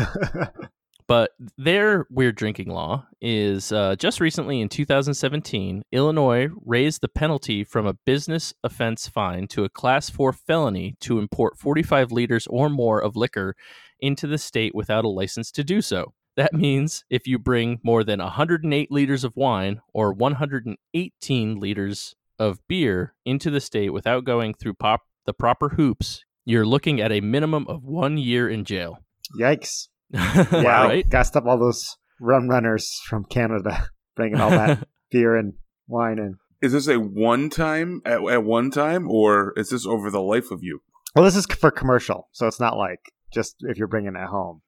[1.09, 7.65] But their weird drinking law is uh, just recently in 2017, Illinois raised the penalty
[7.65, 12.71] from a business offense fine to a class 4 felony to import 45 liters or
[12.71, 13.55] more of liquor
[14.01, 16.15] into the state without a license to do so.
[16.37, 22.59] That means if you bring more than 108 liters of wine or 118 liters of
[22.67, 27.21] beer into the state without going through pop- the proper hoops, you're looking at a
[27.21, 28.99] minimum of one year in jail.
[29.39, 29.89] Yikes.
[30.53, 30.89] Wow.
[30.89, 31.09] right?
[31.09, 35.55] Gotta stop all those rum runners from Canada bringing all that beer and
[35.87, 36.37] wine in.
[36.61, 40.51] Is this a one time at, at one time, or is this over the life
[40.51, 40.81] of you?
[41.15, 43.01] Well, this is for commercial, so it's not like
[43.33, 44.63] just if you're bringing it home.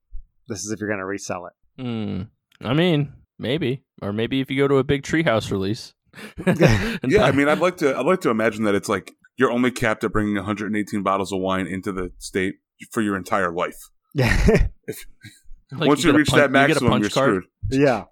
[0.48, 1.82] This is if you're going to resell it.
[1.82, 2.22] Hmm.
[2.60, 5.94] I mean, maybe, or maybe if you go to a big treehouse release.
[6.46, 7.96] Yeah, I mean, I'd like to.
[7.98, 11.40] I'd like to imagine that it's like you're only capped at bringing 118 bottles of
[11.40, 12.54] wine into the state
[12.92, 13.74] for your entire life.
[14.14, 14.68] Yeah.
[15.72, 17.44] like Once you, get a reach pun- that you maximum, punch you're card.
[17.68, 18.04] yeah.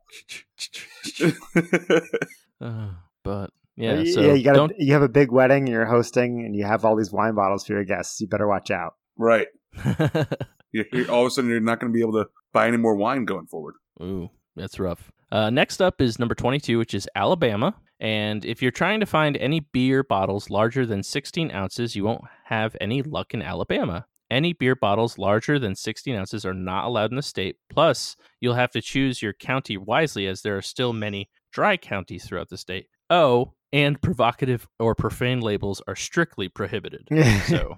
[2.61, 2.91] Uh,
[3.25, 4.73] but yeah, yeah, you got don't.
[4.79, 7.65] you have a big wedding and you're hosting and you have all these wine bottles
[7.67, 8.21] for your guests.
[8.21, 8.95] You better watch out.
[9.17, 9.47] right.
[10.73, 12.77] You- you- all of a sudden, you're not going to be able to buy any
[12.77, 13.75] more wine going forward.
[14.03, 15.11] Ooh, that's rough.
[15.31, 17.75] Uh, next up is number 22, which is Alabama.
[18.01, 22.23] And if you're trying to find any beer bottles larger than 16 ounces, you won't
[22.45, 24.07] have any luck in Alabama.
[24.31, 27.57] Any beer bottles larger than 16 ounces are not allowed in the state.
[27.71, 32.25] Plus, you'll have to choose your county wisely as there are still many dry counties
[32.27, 32.87] throughout the state.
[33.09, 37.07] Oh, and provocative or profane labels are strictly prohibited.
[37.47, 37.77] So,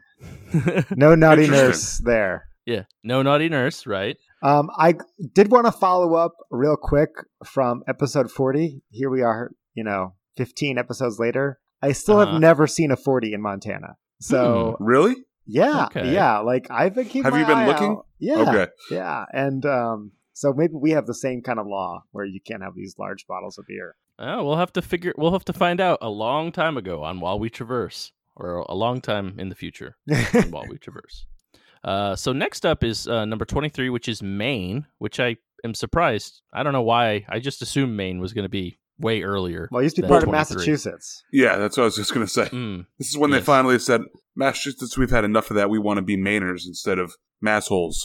[0.96, 1.50] no naughty Interesting.
[1.50, 2.46] nurse there.
[2.66, 4.16] Yeah, no naughty nurse, right?
[4.42, 4.94] Um, I
[5.34, 7.10] did want to follow up real quick
[7.44, 8.82] from episode 40.
[8.90, 11.58] Here we are, you know, 15 episodes later.
[11.82, 12.32] I still Uh-huh.
[12.32, 13.96] have never seen a 40 in Montana.
[14.20, 15.16] So, Really?
[15.46, 16.12] yeah, Okay.
[16.12, 17.90] yeah, like I've been keeping Have you been eye looking?
[17.92, 18.06] out.
[18.18, 18.40] Yeah.
[18.40, 18.66] Okay.
[18.90, 19.24] Yeah.
[19.32, 22.74] And um, so maybe we have the same kind of law where you can't have
[22.74, 23.96] these large bottles of beer.
[24.18, 25.12] Oh, we'll have to figure.
[25.18, 28.74] We'll have to find out a long time ago on while we traverse, or a
[28.74, 31.26] long time in the future on while we traverse.
[31.84, 36.40] Uh, so next up is uh, number twenty-three, which is Maine, which I am surprised.
[36.52, 37.26] I don't know why.
[37.28, 39.68] I just assumed Maine was going to be way earlier.
[39.72, 41.24] well, it used to be than part of Massachusetts.
[41.32, 42.44] Yeah, that's what I was just going to say.
[42.46, 44.02] Mm, This is when they finally said,
[44.36, 45.68] Massachusetts, we've had enough of that.
[45.68, 47.96] We want to be Mainers instead of massholes.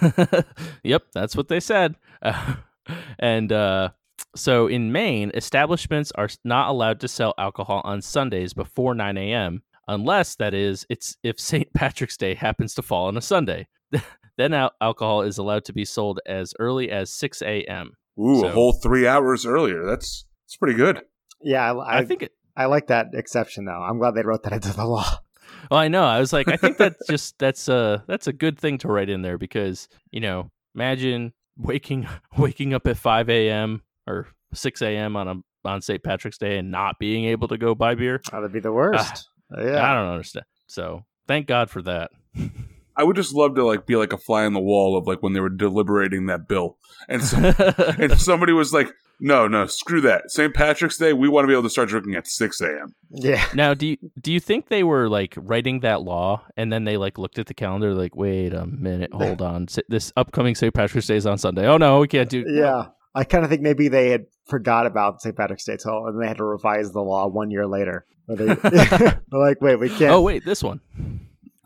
[0.82, 1.96] yep, that's what they said.
[2.22, 2.54] Uh,
[3.18, 3.90] and uh,
[4.34, 9.62] so in Maine, establishments are not allowed to sell alcohol on Sundays before 9 a.m.
[9.92, 11.72] unless that is it's if St.
[11.74, 13.68] Patrick's Day happens to fall on a Sunday.
[14.36, 17.92] then al- alcohol is allowed to be sold as early as 6 a.m.
[18.18, 19.84] Ooh, So- a whole three hours earlier.
[19.84, 21.02] That's that's pretty good.
[21.40, 22.32] Yeah, I, I, I, think it.
[22.56, 23.72] I like that exception though.
[23.82, 25.18] I'm glad they wrote that into the law.
[25.70, 26.02] Well, I know.
[26.02, 29.08] I was like, I think that's just that's a that's a good thing to write
[29.08, 33.82] in there because you know, imagine waking waking up at five a.m.
[34.06, 35.14] or six a.m.
[35.16, 36.02] on a on St.
[36.02, 38.20] Patrick's Day and not being able to go buy beer.
[38.32, 39.28] That would be the worst.
[39.28, 39.90] Ah, yeah.
[39.90, 40.46] I don't understand.
[40.66, 42.10] So thank God for that.
[42.96, 45.22] I would just love to like be like a fly on the wall of like
[45.22, 46.76] when they were deliberating that bill,
[47.08, 47.38] and so,
[47.98, 50.30] and somebody was like, "No, no, screw that.
[50.30, 50.52] St.
[50.52, 53.44] Patrick's Day, we want to be able to start drinking at six a.m." Yeah.
[53.54, 56.98] now, do you do you think they were like writing that law and then they
[56.98, 60.74] like looked at the calendar like, wait a minute, hold on, this upcoming St.
[60.74, 61.66] Patrick's Day is on Sunday.
[61.66, 62.44] Oh no, we can't do.
[62.46, 62.88] Yeah.
[63.14, 65.36] I kind of think maybe they had forgot about St.
[65.36, 68.06] Patrick's Day till, and they had to revise the law one year later.
[68.28, 70.12] They, they're like, wait, we can't.
[70.12, 70.80] Oh wait, this one.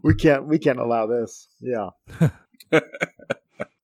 [0.03, 0.47] we can't.
[0.47, 1.49] We can't allow this.
[1.61, 1.91] Yeah.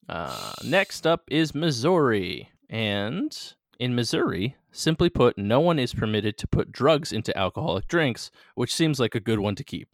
[0.09, 2.51] Uh, next up is Missouri.
[2.69, 3.35] And
[3.79, 8.75] in Missouri, simply put, no one is permitted to put drugs into alcoholic drinks, which
[8.75, 9.89] seems like a good one to keep.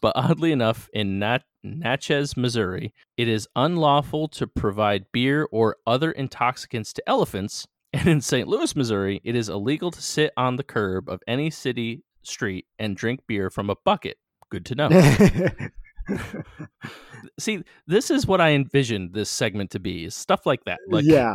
[0.00, 6.12] but oddly enough, in Nat- Natchez, Missouri, it is unlawful to provide beer or other
[6.12, 7.66] intoxicants to elephants.
[7.92, 8.46] And in St.
[8.46, 12.96] Louis, Missouri, it is illegal to sit on the curb of any city street and
[12.96, 14.16] drink beer from a bucket.
[14.48, 14.88] Good to know.
[17.40, 21.04] See, this is what I envisioned this segment to be: is stuff like that, like
[21.04, 21.34] yeah,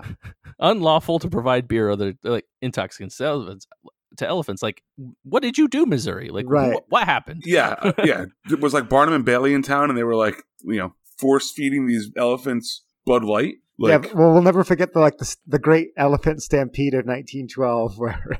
[0.60, 3.68] unlawful to provide beer or other like intoxicants to elephants.
[4.18, 4.82] To elephants, like,
[5.24, 6.30] what did you do, Missouri?
[6.30, 6.74] Like, Right.
[6.76, 7.44] wh- what happened?
[7.46, 8.26] Yeah, uh, yeah.
[8.50, 11.52] It was like Barnum and Bailey in town, and they were like, you know, force
[11.52, 13.56] feeding these elephants Bud Light.
[13.78, 14.14] Like, yeah.
[14.14, 18.40] Well, we'll never forget the like the, the great elephant stampede of 1912, where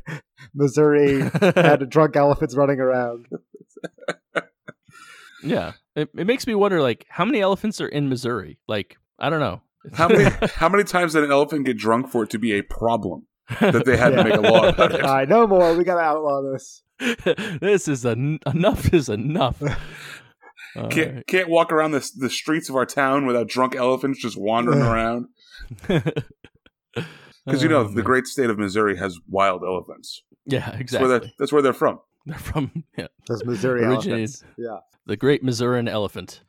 [0.54, 3.28] Missouri had a drunk elephants running around.
[5.44, 8.60] yeah, it, it makes me wonder, like, how many elephants are in Missouri?
[8.68, 9.62] Like, I don't know.
[9.94, 10.24] how many
[10.56, 13.28] how many times did an elephant get drunk for it to be a problem
[13.60, 15.04] that they had to make a law about All it?
[15.04, 15.76] right, no more.
[15.76, 16.82] We got to outlaw this.
[17.62, 19.62] this is en- enough is enough.
[20.90, 21.28] Can't right.
[21.28, 25.28] can't walk around the the streets of our town without drunk elephants just wandering around.
[25.88, 30.24] Because you know Oh, the great state of Missouri has wild elephants.
[30.46, 31.10] yeah, That's exactly.
[31.10, 32.00] where that's where they're from.
[32.26, 34.12] They're from yeah, Those Missouri Originated.
[34.12, 34.44] elephants.
[34.58, 34.78] Yeah.
[35.06, 36.42] the Great Missourian Elephant.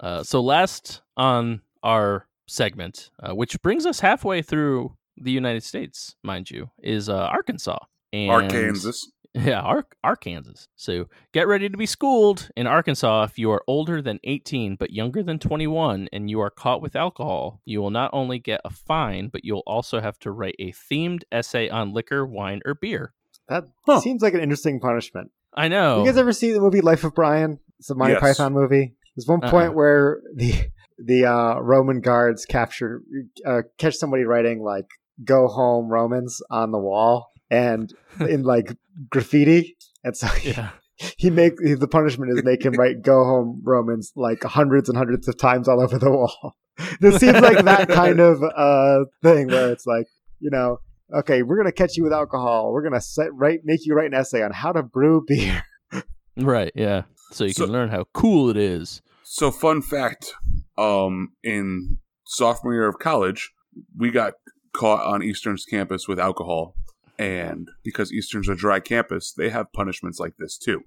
[0.00, 6.16] Uh, so last on our segment, uh, which brings us halfway through the United States,
[6.22, 7.78] mind you, is uh, Arkansas.
[8.12, 8.92] And, Arkansas.
[9.34, 10.66] Yeah, Ar- Arkansas.
[10.76, 14.90] So get ready to be schooled in Arkansas if you are older than 18 but
[14.90, 17.58] younger than 21 and you are caught with alcohol.
[17.64, 21.22] You will not only get a fine, but you'll also have to write a themed
[21.32, 23.14] essay on liquor, wine, or beer.
[23.48, 24.00] That Huh.
[24.00, 25.30] seems like an interesting punishment.
[25.54, 26.00] I know.
[26.00, 27.58] You guys ever see the movie Life of Brian?
[27.78, 28.20] It's a Monty Yes.
[28.20, 28.92] Python movie.
[29.16, 29.72] There's one point Uh-uh.
[29.72, 30.52] where the
[30.98, 33.00] the uh, Roman guards capture
[33.46, 34.88] uh, catch somebody writing like
[35.24, 38.76] "Go home Romans" on the wall and in like
[39.10, 40.70] graffiti, and so he, yeah.
[41.16, 45.28] he make the punishment is make him write "Go home Romans" like hundreds and hundreds
[45.28, 46.54] of times all over the wall.
[47.00, 50.06] This seems like that kind of uh, thing where it's like
[50.40, 50.78] you know.
[51.14, 52.72] Okay, we're gonna catch you with alcohol.
[52.72, 55.62] We're gonna set, write, make you write an essay on how to brew beer.
[56.38, 57.02] Right, yeah.
[57.32, 59.02] So you So- can learn how cool it is.
[59.22, 60.32] So fun fact,
[60.78, 63.52] um, in sophomore year of college,
[63.96, 64.34] we got
[64.72, 66.74] caught on Eastern's campus with alcohol.
[67.18, 70.82] And because Eastern's a dry campus, they have punishments like this too.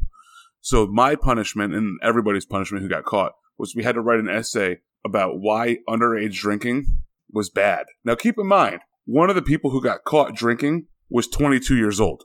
[0.61, 4.29] So my punishment and everybody's punishment who got caught was we had to write an
[4.29, 6.85] essay about why underage drinking
[7.31, 7.85] was bad.
[8.03, 11.99] Now keep in mind, one of the people who got caught drinking was 22 years
[12.01, 12.23] old.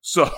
[0.00, 0.30] So,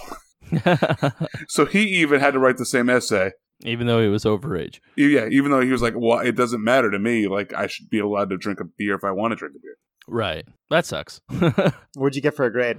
[1.48, 3.32] so he even had to write the same essay
[3.64, 4.80] Even though he was overage.
[4.96, 7.28] yeah, even though he was like, "Well, it doesn't matter to me.
[7.28, 9.60] Like, I should be allowed to drink a beer if I want to drink a
[9.60, 9.76] beer."
[10.08, 10.44] Right.
[10.70, 11.20] That sucks.
[11.94, 12.78] What'd you get for a grade?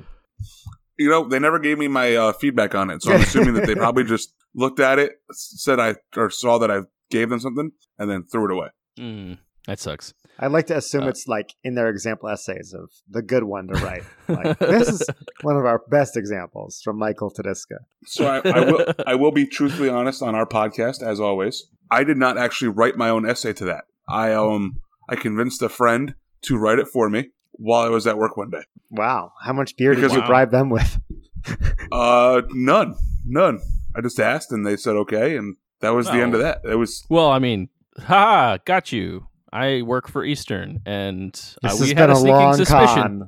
[0.98, 3.66] You know, they never gave me my uh, feedback on it, so I'm assuming that
[3.66, 7.72] they probably just looked at it, said I or saw that I gave them something,
[7.98, 8.68] and then threw it away.
[9.00, 10.14] Mm, that sucks.
[10.40, 13.68] I'd like to assume Uh, it's like in their example essays of the good one
[13.68, 14.04] to write.
[14.28, 15.08] Like this is
[15.42, 17.78] one of our best examples from Michael Tedesca.
[18.06, 21.68] So I, I will I will be truthfully honest on our podcast, as always.
[21.92, 23.84] I did not actually write my own essay to that.
[24.10, 28.18] I um I convinced a friend to write it for me while I was at
[28.18, 28.64] work one day.
[28.90, 30.28] Wow, how much beer did Because- you Wow.
[30.28, 31.00] bribe them with?
[31.92, 33.60] Uh, none, none.
[33.96, 36.24] I just asked, and they said okay, and that was the Oh.
[36.24, 36.62] end of that.
[36.64, 37.68] It was Well, I mean,
[38.00, 39.28] ha, got you.
[39.52, 43.28] I work for Eastern, and uh, we has had been a a sneaking long suspicion.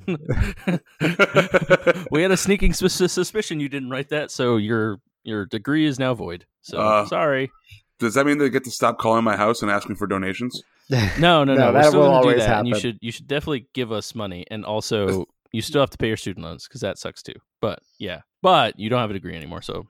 [2.12, 6.00] we had a sneaking sus- suspicion you didn't write that, so your your degree is
[6.00, 6.46] now void.
[6.62, 7.52] So Uh, sorry.
[8.00, 10.62] Does that mean they get to stop calling my house and asking for donations?
[10.90, 11.66] No, no, No, no.
[11.68, 12.82] We're that still will gonna do always that, and you happen.
[12.92, 16.18] should you should definitely give us money, and also you still have to pay your
[16.18, 17.34] student loans because that sucks too.
[17.60, 19.88] But yeah, but you don't have a degree anymore, so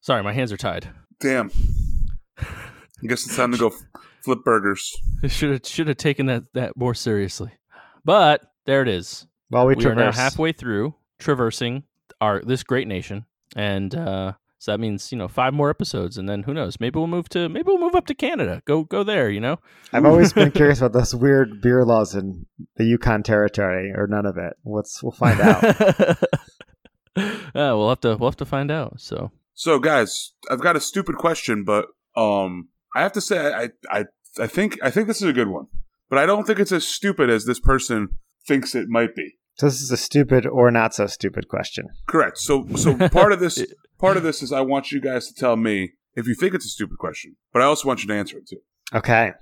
[0.00, 0.88] sorry, my hands are tied.
[1.18, 1.50] Damn.
[2.38, 3.72] I guess it's time to go
[4.22, 4.96] flip burgers.
[5.28, 7.50] Should have should have taken that that more seriously.
[8.04, 9.26] But there it is.
[9.48, 11.82] While we, We, are now halfway through traversing
[12.20, 13.24] our this great nation,
[13.56, 16.80] and uh, so that means you know five more episodes, and then who knows?
[16.80, 18.62] Maybe we'll move to maybe we'll move up to Canada.
[18.64, 19.30] Go go there.
[19.30, 19.58] You know.
[19.92, 24.26] I've always been curious about those weird beer laws in the Yukon Territory, or none
[24.26, 24.54] of it.
[24.64, 25.62] Let's we'll find out.
[27.16, 29.00] yeah, we'll have to we'll have to find out.
[29.00, 33.70] So So, guys, I've got a stupid question, but um, I have to say, I,
[33.90, 34.04] I,
[34.38, 35.66] I think, I think this is a good one,
[36.08, 38.08] but I don't think it's as stupid as this person
[38.46, 39.38] thinks it might be.
[39.56, 41.86] so this is a stupid or not so stupid question.
[42.06, 42.38] Correct.
[42.38, 43.64] So, so part of this,
[43.98, 46.66] part of this is I want you guys to tell me if you think it's
[46.66, 48.60] a stupid question, but I also want you to answer it too.
[48.94, 49.32] Okay.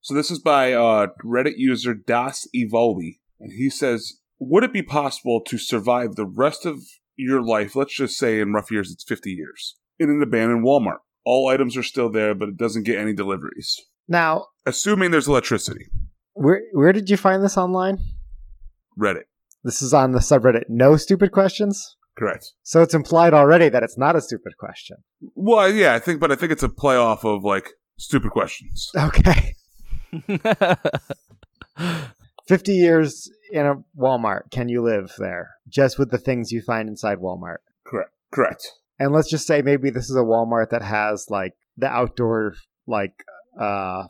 [0.00, 4.82] So this is by uh, Reddit user Das Evoli, and he says, "Would it be
[4.82, 6.78] possible to survive the rest of
[7.16, 7.74] your life?
[7.74, 10.98] Let's just say in rough years, it's fifty years in an abandoned Walmart.
[11.24, 13.80] All items are still there, but it doesn't get any deliveries.
[14.06, 15.86] Now, Assuming there's electricity.
[16.34, 17.98] where where did you find this online?
[18.98, 19.24] Reddit,
[19.64, 21.95] This is on the subreddit No Stupid Questions.
[22.16, 22.52] Correct?
[22.62, 24.98] So it's implied already that it's not a stupid question.
[25.34, 28.90] Well, yeah, I think, but I think it's a playoff of like stupid questions.
[28.96, 29.54] Okay.
[32.48, 34.50] 50 years in a Walmart.
[34.50, 37.58] Can you live there just with the things you find inside Walmart?
[37.84, 38.10] Correct.
[38.32, 38.72] Correct.
[38.98, 42.54] And let's just say maybe this is a Walmart that has like the outdoor
[42.86, 43.24] like
[43.60, 44.04] uh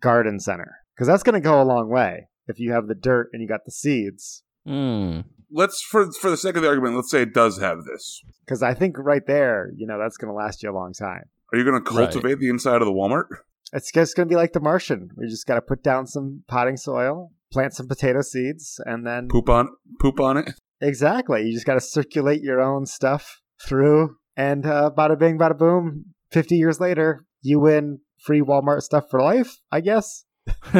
[0.00, 3.30] garden center because that's going to go a long way if you have the dirt
[3.32, 4.42] and you got the seeds.
[4.66, 5.20] Hmm.
[5.50, 8.22] Let's for for the sake of the argument, let's say it does have this.
[8.44, 11.24] Because I think right there, you know, that's going to last you a long time.
[11.52, 12.10] Are you going to Right.
[12.10, 13.26] cultivate the inside of the Walmart?
[13.72, 15.10] It's just going to be like the Martian.
[15.16, 19.28] We just got to put down some potting soil, plant some potato seeds, and then
[19.28, 19.68] Poop on
[20.00, 20.50] poop on it.
[20.80, 25.56] exactly, you just got to circulate your own stuff through, and uh, bada bing, bada
[25.56, 26.06] boom.
[26.30, 29.58] Fifty years later, you win free Walmart stuff for life.
[29.70, 30.24] I guess.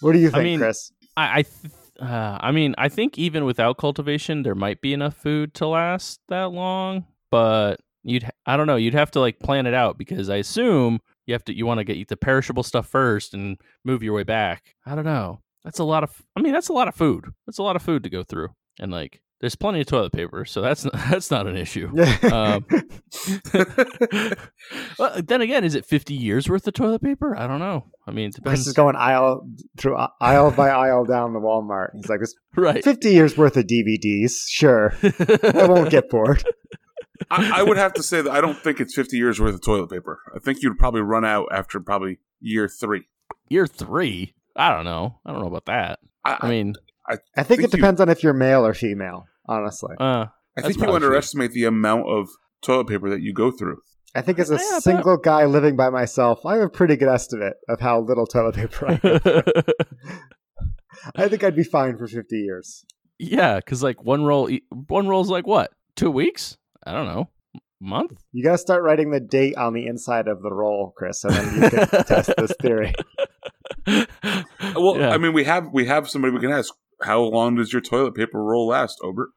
[0.00, 0.92] What do you think, mean, Chris?
[1.16, 5.16] I I, th- uh, I mean, I think even without cultivation, there might be enough
[5.16, 7.06] food to last that long.
[7.30, 11.00] But you'd I don't know, you'd have to like plan it out because I assume
[11.26, 14.22] you have to, you want to get the perishable stuff first and move your way
[14.22, 14.74] back.
[14.84, 15.40] I don't know.
[15.64, 16.22] That's a lot of.
[16.36, 17.24] I mean, that's a lot of food.
[17.46, 20.44] That's a lot of food to go through, and like, there's plenty of toilet paper,
[20.44, 21.88] so that's not, that's not an issue.
[22.32, 22.64] Um,
[24.98, 27.36] well, then again, is it 50 years worth of toilet paper?
[27.36, 27.84] I don't know.
[28.06, 28.66] I mean, it Chris depends.
[28.68, 29.46] is going aisle
[29.76, 31.90] through aisle by aisle down the Walmart.
[31.94, 32.20] He's like,
[32.54, 32.82] right.
[32.84, 34.30] fifty years worth of DVDs.
[34.48, 36.44] Sure, I won't get bored."
[37.30, 39.62] I, I would have to say that I don't think it's 50 years worth of
[39.62, 40.20] toilet paper.
[40.34, 43.08] I think you'd probably run out after probably year three.
[43.48, 44.34] Year three?
[44.54, 45.18] I don't know.
[45.24, 45.98] I don't know about that.
[46.24, 46.74] I, I mean,
[47.08, 49.24] I think, think it you- depends on if you're male or female.
[49.48, 51.06] Honestly, uh, I think you probably true.
[51.06, 52.28] underestimate the amount of
[52.62, 53.76] toilet paper that you go through.
[54.14, 56.96] I think as a Yeah, but- single guy living by myself, I have a pretty
[56.96, 59.64] good estimate of how little toilet paper I have.
[61.16, 62.84] I think I'd be fine for 50 years.
[63.18, 65.70] yeah, because like one roll, e- one roll's like what?
[65.94, 66.56] Two weeks?
[66.84, 67.28] I don't know.
[67.80, 68.22] Month?
[68.32, 71.34] You got to start writing the date on the inside of the roll, Chris, and
[71.34, 72.94] then you can test this theory.
[74.74, 75.10] Well, Yeah.
[75.10, 76.72] I mean, we have we have somebody we can ask.
[77.02, 79.30] How long does your toilet paper roll last, Obert?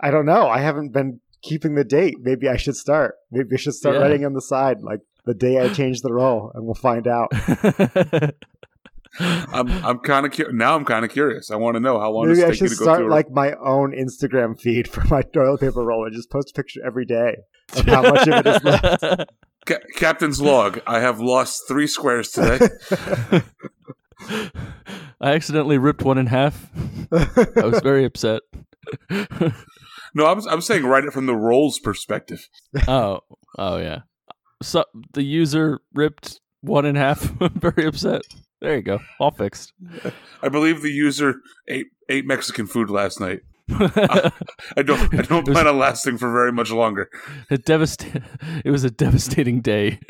[0.00, 0.48] I don't know.
[0.48, 2.16] I haven't been keeping the date.
[2.20, 3.16] Maybe I should start.
[3.30, 4.02] Maybe I should start Yeah.
[4.02, 7.28] writing on the side, like the day I change the roll, and we'll find out.
[9.18, 10.76] I'm I'm kind of cu- now.
[10.76, 11.50] I'm kind of curious.
[11.50, 12.84] I want to know how long Maybe does I it take you should to go
[12.84, 13.08] start through.
[13.08, 16.54] a- like my own Instagram feed for my toilet paper roll and just post a
[16.54, 17.36] picture every day
[17.76, 19.02] of how much of it is left.
[19.66, 20.80] Ca- Captain's log.
[20.86, 22.68] I have lost three squares today.
[25.20, 26.70] I accidentally ripped one in half.
[27.12, 28.42] I was very upset.
[29.10, 32.48] no, I'm I'm saying write it from the role's perspective.
[32.88, 33.20] oh,
[33.58, 34.00] oh yeah.
[34.62, 37.30] So the user ripped one in half.
[37.40, 38.22] I'm very upset.
[38.60, 38.98] There you go.
[39.18, 39.72] All fixed.
[40.42, 41.36] I believe the user
[41.68, 43.40] ate ate Mexican food last night.
[43.70, 47.08] I don't I don't plan on lasting for very much longer.
[47.50, 48.22] it devast-
[48.64, 50.00] It was a devastating day.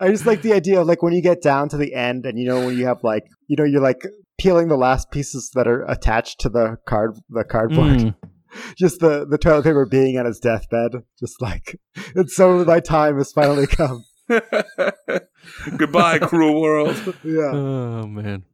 [0.00, 2.38] I just like the idea of like when you get down to the end and
[2.38, 4.00] you know when you have like you know you're like
[4.38, 7.98] peeling the last pieces that are attached to the card the cardboard.
[7.98, 8.14] Mm.
[8.78, 11.02] Just the the toilet paper being on his deathbed.
[11.20, 11.78] Just like
[12.14, 14.04] and so my time has finally come.
[15.76, 16.96] Goodbye, cruel world.
[17.22, 17.50] Yeah.
[17.52, 18.44] Oh man.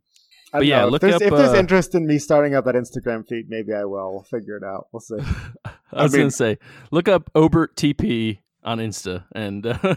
[0.55, 0.87] I But yeah, know.
[0.87, 3.47] if look there's, up, if there's uh, interest in me starting up that Instagram feed,
[3.49, 4.13] maybe I will.
[4.13, 4.87] We'll figure it out.
[4.93, 5.17] We'll see.
[5.93, 6.59] I was mean- gonna say,
[6.91, 9.95] look up Obert TP on Insta and uh,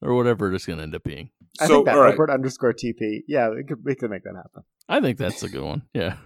[0.00, 1.30] or whatever it's gonna end up being.
[1.60, 2.14] I So, think that all right.
[2.14, 3.20] Obert underscore TP.
[3.28, 4.62] Yeah, we could we could make that happen.
[4.88, 5.82] I think that's a good one.
[5.94, 6.16] Yeah.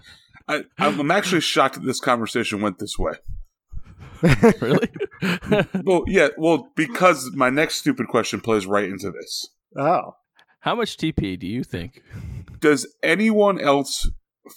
[0.48, 3.12] I, I'm I'm actually shocked that this conversation went this way.
[4.60, 4.88] really?
[5.84, 9.48] Well, yeah, well, because my next stupid question plays right into this.
[9.76, 10.14] oh,
[10.60, 12.02] How much TP do you think?
[12.60, 14.08] Does anyone else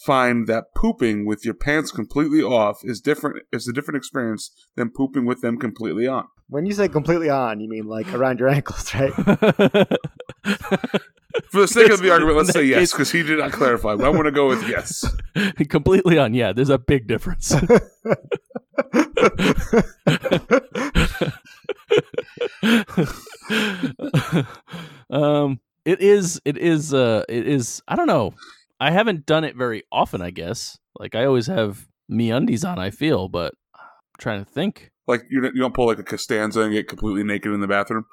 [0.05, 4.89] find that pooping with your pants completely off is different is a different experience than
[4.91, 6.25] pooping with them completely on?
[6.47, 9.13] when you say completely on, you mean like around your ankles, right?
[10.43, 13.95] For the sake of the argument, let's say yes, because he did not clarify.
[13.95, 15.05] But I'm going to go with yes.
[15.69, 16.33] Completely on.
[16.33, 17.53] Yeah, there's a big difference.
[25.09, 26.41] um, it is.
[26.43, 26.93] It is.
[26.93, 27.81] Uh, it is.
[27.87, 28.33] I don't know.
[28.79, 30.21] I haven't done it very often.
[30.21, 30.77] I guess.
[30.99, 32.79] Like I always have me undies on.
[32.79, 33.85] I feel, but I'm
[34.19, 34.91] trying to think.
[35.07, 37.67] Like you don't, you don't pull like a Costanza and get completely naked in the
[37.67, 38.05] bathroom.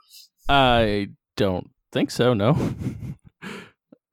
[0.48, 2.34] I don't think so.
[2.34, 2.54] No.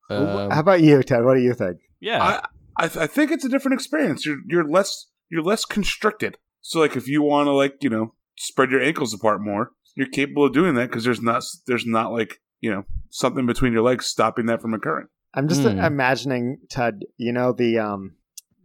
[0.08, 1.24] Um, How about you, Ted?
[1.26, 1.78] What do you think?
[2.00, 2.24] yeah.
[2.24, 2.46] I
[2.78, 4.24] I, th- I think it's a different experience.
[4.26, 6.38] You're you're less you're less constricted.
[6.62, 10.08] So like if you want to like you know spread your ankles apart more, you're
[10.10, 13.82] capable of doing that because there's not there's not like you know something between your
[13.82, 15.08] legs stopping that from occurring.
[15.34, 15.80] I'm just Hmm.
[15.80, 17.00] imagining Ted.
[17.18, 18.16] You know the um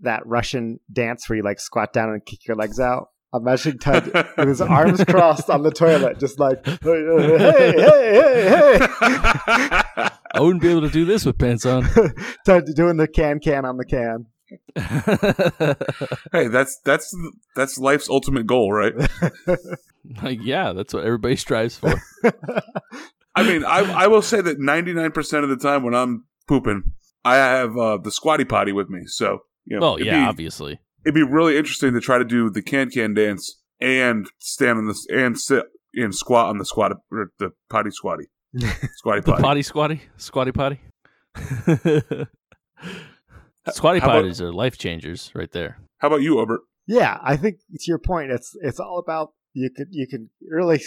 [0.03, 3.09] that Russian dance where you like squat down and kick your legs out.
[3.33, 8.49] I'm imagining Ted with his arms crossed on the toilet, just like, hey, hey, hey,
[8.49, 8.89] hey.
[10.33, 11.85] I wouldn't be able to do this with pants on.
[12.47, 14.27] Ted doing the can can on the can.
[16.33, 17.15] hey, that's that's
[17.55, 18.95] that's life's ultimate goal, right?
[20.23, 21.95] like, yeah, that's what everybody strives for.
[23.35, 26.83] I mean, I I will say that 99% of the time when I'm pooping,
[27.25, 29.03] I have uh, the squatty potty with me.
[29.07, 30.81] So, you know, Well, yeah, be- obviously.
[31.05, 34.87] It'd be really interesting to try to do the can can dance and stand on
[34.89, 38.27] this and sit and squat on the squat or the potty squatty
[38.97, 39.43] squatty The potty.
[39.43, 40.03] potty squatty?
[40.17, 40.81] Squatty potty?
[43.71, 45.79] squatty potties are life changers right there.
[45.99, 46.61] How about you, Albert?
[46.87, 50.81] Yeah, I think to your point, it's it's all about you could you can really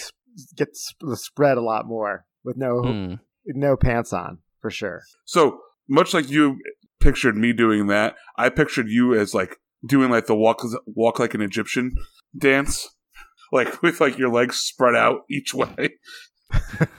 [0.55, 3.13] get the spread a lot more with no Hmm.
[3.45, 5.03] no pants on for sure.
[5.25, 6.59] So much like you
[6.99, 11.33] pictured me doing that, I pictured you as like doing like the walk walk like
[11.33, 11.91] an Egyptian
[12.37, 12.87] dance,
[13.51, 15.89] like with like your legs spread out each way.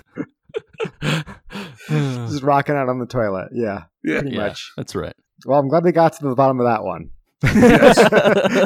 [1.89, 3.49] Just rocking out on the toilet.
[3.53, 4.21] Yeah, Yeah.
[4.21, 4.73] pretty yeah, much.
[4.77, 5.15] that's right.
[5.47, 7.11] Well, I'm glad they got to the bottom of that one.
[7.43, 7.99] Yes.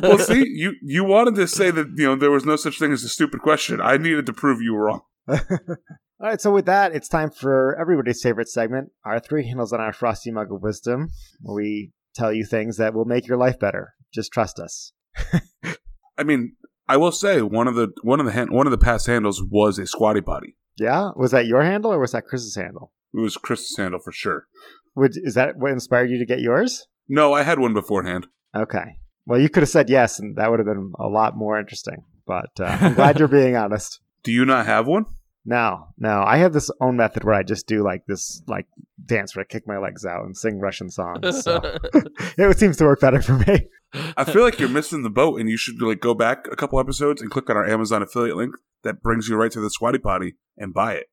[0.03, 2.93] Well, see, you you wanted to say that you know there was no such thing
[2.93, 3.81] as a stupid question.
[3.81, 5.01] I needed to prove you were wrong.
[5.29, 5.39] All
[6.29, 9.93] right, so with that, it's time for everybody's favorite segment, our three handles on our
[9.93, 11.09] frosty mug of wisdom,
[11.45, 13.95] we tell you things that will make your life better.
[14.13, 14.93] Just trust us.
[16.17, 16.57] I mean,
[16.89, 19.43] I will say one of the one of the hand, one of the past handles
[19.43, 20.57] was a squatty potty.
[20.79, 22.93] Yeah, was that your handle or was that Chris's handle?
[23.15, 24.47] It was Chris's handle for sure.
[24.97, 26.87] Would is that what inspired you to get yours?
[27.09, 28.27] No, I had one beforehand.
[28.55, 28.99] Okay.
[29.27, 32.05] Well, you could have said yes, and that would have been a lot more interesting.
[32.27, 34.01] But uh, I'm glad you're being honest.
[34.23, 35.05] Do you not have one?
[35.49, 38.67] No, no, I have this own method where I just do like this, like
[39.03, 41.43] dance where I kick my legs out and sing Russian songs.
[41.43, 41.63] So
[42.37, 43.67] it seems to work better for me.
[44.19, 46.79] I feel like you're missing the boat, and you should like go back a couple
[46.79, 49.97] episodes and click on our Amazon affiliate link that brings you right to the squatty
[49.97, 51.07] potty and buy it.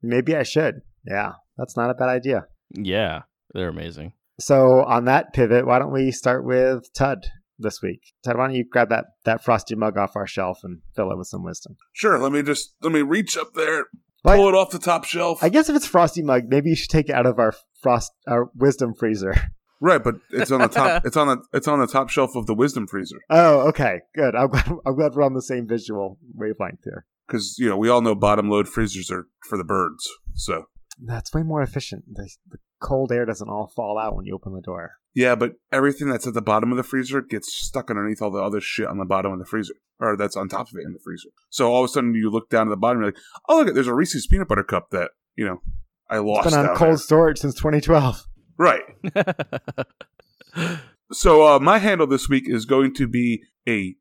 [0.00, 0.80] Maybe I should.
[1.06, 2.46] Yeah, that's not a bad idea.
[2.72, 4.14] yeah, they're amazing.
[4.40, 7.26] So on that pivot, why don't we start with Tud
[7.58, 8.00] this week?
[8.24, 11.18] Ted, why don't you grab that that frosty mug off our shelf and fill it
[11.18, 11.76] with some wisdom?
[11.92, 13.86] Sure, let me just let me reach up there,
[14.24, 15.42] Like- pull it off the top shelf.
[15.42, 18.12] I guess if it's frosty mug, maybe you should take it out of our frost
[18.28, 19.34] our wisdom freezer.
[19.80, 21.04] right, but it's on the top.
[21.06, 24.34] it's on the it's on the top shelf of the wisdom freezer Oh, okay, good.
[24.34, 27.06] I'm glad, I'm glad we're on the same visual wavelength here.
[27.26, 30.08] because you know we all know bottom load freezers are for the birds.
[30.34, 30.64] So
[30.98, 32.04] That's way more efficient.
[32.12, 34.92] The, the cold air doesn't all fall out when you open the door.
[35.14, 38.42] yeah, but everything that's at the bottom of the freezer gets stuck underneath all the
[38.42, 40.92] other shit on the bottom of the freezer, or that's on top of it in
[40.92, 41.28] the freezer.
[41.50, 43.18] So all of a sudden you look down at the bottom, you're like,
[43.48, 45.60] oh look, there's a Reese's peanut butter cup that you know
[46.08, 46.46] I lost.
[46.46, 46.96] It's been on cold there.
[46.98, 48.24] storage since 2012.
[48.58, 48.82] Right.
[51.12, 53.94] So uh, my handle this week is going to be a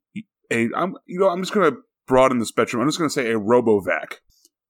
[0.52, 1.78] a I'm you know I'm just going to
[2.08, 2.82] broaden the spectrum.
[2.82, 4.16] I'm just going to say a RoboVac.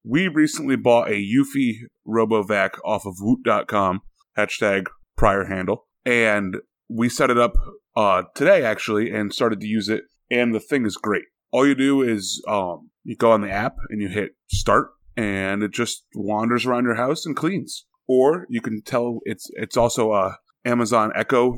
[0.07, 1.77] We recently bought a Eufy
[2.07, 4.01] RoboVac off of Woot.com
[4.37, 4.85] hashtag
[5.17, 7.53] prior handle, and we set it up
[7.95, 10.03] uh, today actually and started to use it.
[10.29, 11.23] And the thing is great.
[11.51, 15.63] All you do is um, you go on the app and you hit start, and
[15.63, 17.87] it just wanders around your house and cleans.
[18.07, 21.57] Or you can tell it's it's also a Amazon Echo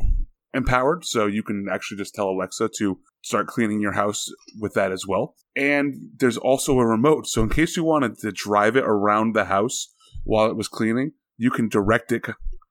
[0.58, 4.28] empowered, so you can actually just tell Alexa to start cleaning your house
[4.60, 5.36] with that as well.
[5.55, 9.45] And there's also a remote, so in case you wanted to drive it around the
[9.45, 9.93] house
[10.24, 12.26] while it was cleaning, you can direct it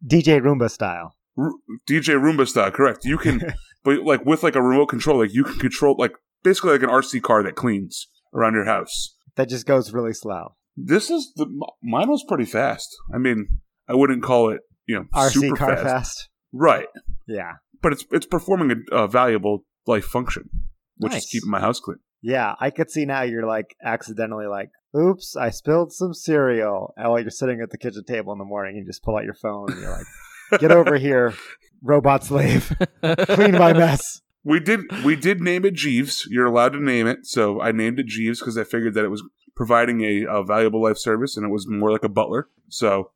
[0.07, 1.17] DJ Roomba style.
[1.39, 1.53] R-
[1.89, 3.05] DJ Roomba style, correct.
[3.05, 3.41] You can,
[3.85, 6.13] but like with like a remote control, like you can control like
[6.43, 9.17] basically like an RC car that cleans around your house.
[9.37, 10.57] That just goes really slow.
[10.77, 11.47] This is the
[11.83, 12.89] mine was pretty fast.
[13.15, 15.85] I mean, I wouldn't call it you know RC super car fast.
[15.85, 16.29] fast.
[16.53, 16.87] right?
[17.27, 17.53] Yeah.
[17.83, 20.49] But it's it's performing a, a valuable life function,
[20.97, 21.25] which Nice.
[21.25, 21.99] is keeping my house clean.
[22.23, 26.93] Yeah, I could see now you're like accidentally like, oops, I spilled some cereal.
[26.97, 29.25] And while you're sitting at the kitchen table in the morning, you just pull out
[29.25, 30.07] your phone and you're like,
[30.61, 31.35] get over here,
[31.83, 32.73] robot slave.
[33.03, 34.23] Clean my mess.
[34.43, 36.27] We did we did name it Jeeves.
[36.31, 39.11] You're allowed to name it, so I named it Jeeves because I figured that it
[39.11, 39.23] was
[39.57, 42.49] providing a, a valuable life service and it was more like a butler.
[42.69, 43.11] So,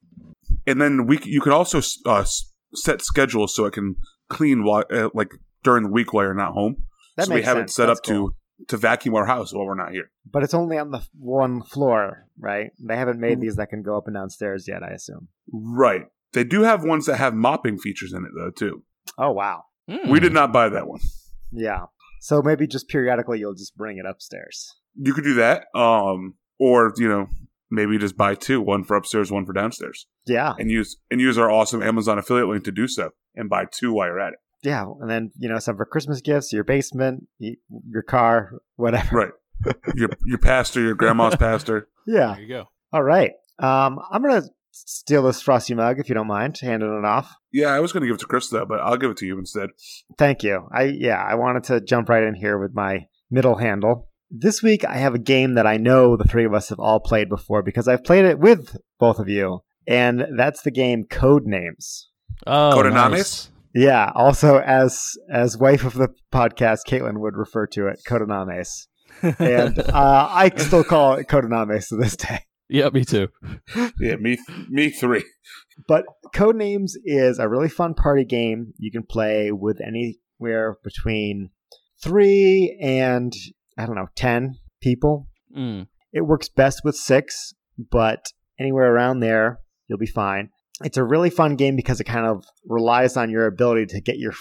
[0.67, 2.25] and then we you can also uh,
[2.75, 3.97] set schedules so it can
[4.31, 6.85] clean while uh, like during the week while you're not home.
[7.17, 7.73] That so we have sense.
[7.73, 8.29] it set That's up cool.
[8.31, 8.35] to
[8.69, 10.11] to vacuum our house while we're not here.
[10.31, 12.71] But it's only on the one floor, right?
[12.79, 13.41] They haven't made Mm.
[13.43, 15.29] these that can go up and downstairs yet, I assume.
[15.53, 16.07] Right.
[16.33, 18.83] They do have ones that have mopping features in it though too.
[19.19, 19.65] Oh, wow.
[19.91, 20.11] Hmm.
[20.11, 21.01] We did not buy that one.
[21.51, 21.87] Yeah.
[22.21, 24.75] So maybe just periodically you'll just bring it upstairs.
[24.95, 27.29] You could do that, um, or you know
[27.71, 30.07] maybe just buy two, one for upstairs, one for downstairs.
[30.27, 30.55] Yeah.
[30.59, 33.93] and use and use our awesome Amazon affiliate link to do so and buy two
[33.93, 34.39] while you're at it.
[34.63, 39.17] yeah, and then you know some for Christmas gifts, your basement, your car, whatever.
[39.17, 39.33] Right.
[39.95, 41.89] Your your pastor, your grandma's pastor.
[42.07, 42.33] Yeah.
[42.35, 42.65] There you go.
[42.93, 43.33] All right.
[43.59, 44.43] Um, I'm gonna
[44.73, 47.35] steal this frosty mug if you don't mind handing it off.
[47.53, 49.37] Yeah, I was going to give it to Krista, but I'll give it to you
[49.39, 49.71] instead.
[50.17, 50.67] Thank you.
[50.73, 54.09] I yeah, I wanted to jump right in here with my middle handle.
[54.33, 57.01] This week I have a game that I know the three of us have all
[57.01, 61.47] played before because I've played it with both of you, and that's the game Code
[61.47, 62.09] Names.
[62.47, 63.11] Oh, Codenames?
[63.11, 63.51] nice.
[63.75, 68.87] Yeah, also as as wife of the podcast, Caitlin would refer to it Codenames,
[69.41, 72.45] and uh, I still call it Codenames to this day.
[72.69, 73.27] Yeah, me too.
[73.99, 75.25] Yeah, me me three.
[75.89, 81.51] But Codenames is a really fun party game you can play with anywhere between
[82.01, 83.33] three and
[83.81, 85.29] I don't know ten people.
[85.57, 85.87] Mm.
[86.13, 88.27] It works best with six, but
[88.59, 90.51] anywhere around there, you'll be fine.
[90.83, 94.19] It's a really fun game because it kind of relies on your ability to get
[94.19, 94.35] your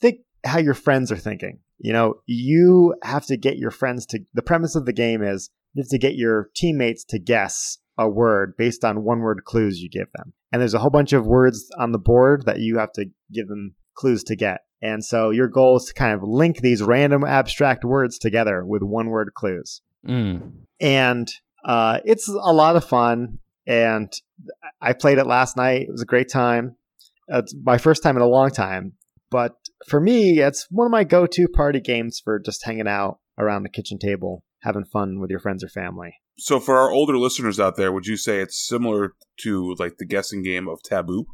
[0.00, 1.58] think how your friends are thinking.
[1.78, 4.20] You know, you have to get your friends to.
[4.34, 8.08] The premise of the game is you have to get your teammates to guess a
[8.08, 10.32] word based on one word clues you give them.
[10.52, 13.48] And there's a whole bunch of words on the board that you have to give
[13.48, 14.60] them clues to get.
[14.80, 18.82] And so your goal is to kind of link these random abstract words together with
[18.82, 20.52] one word clues Mm.
[20.80, 21.28] and
[21.64, 23.40] uh, it's a lot of fun.
[23.66, 24.10] And
[24.80, 25.82] I played it last night.
[25.82, 26.76] It was a great time.
[27.26, 28.92] It's my first time in a long time.
[29.28, 29.56] But
[29.86, 33.68] for me, it's one of my go-to party games for just hanging out around the
[33.68, 36.14] kitchen table, having fun with your friends or family.
[36.38, 40.06] So for our older listeners out there, would you say it's similar to like the
[40.06, 41.26] guessing game of Taboo?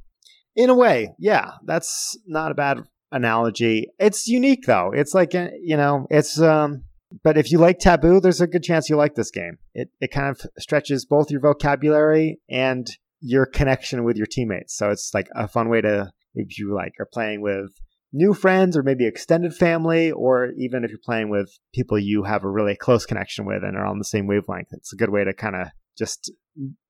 [0.57, 2.85] In a way, yeah, that's not a bad
[3.15, 3.89] analogy.
[3.99, 4.91] It's unique though.
[4.95, 6.85] It's like uh, you know, it's um.
[7.23, 9.59] But if you like Taboo, there's a good chance you like this game.
[9.73, 12.89] It it kind of stretches both your vocabulary and
[13.21, 14.77] your connection with your teammates.
[14.77, 17.71] So it's like a fun way to if you like are playing with
[18.13, 22.45] new friends or maybe extended family, or even if you're playing with people you have
[22.45, 24.69] a really close connection with and are on the same wavelength.
[24.73, 26.33] It's a good way to kind of just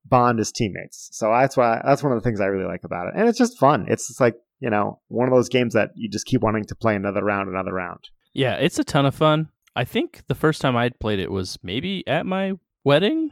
[0.06, 1.08] bond as teammates.
[1.12, 3.38] So that's why that's one of the things I really like about it, and it's
[3.38, 3.86] just fun.
[3.88, 6.74] It's just like you know one of those games that you just keep wanting to
[6.74, 8.08] play another round, another round.
[8.32, 9.48] Yeah, it's a ton of fun.
[9.76, 12.52] I think the first time I'd played it was maybe at my
[12.84, 13.30] wedding.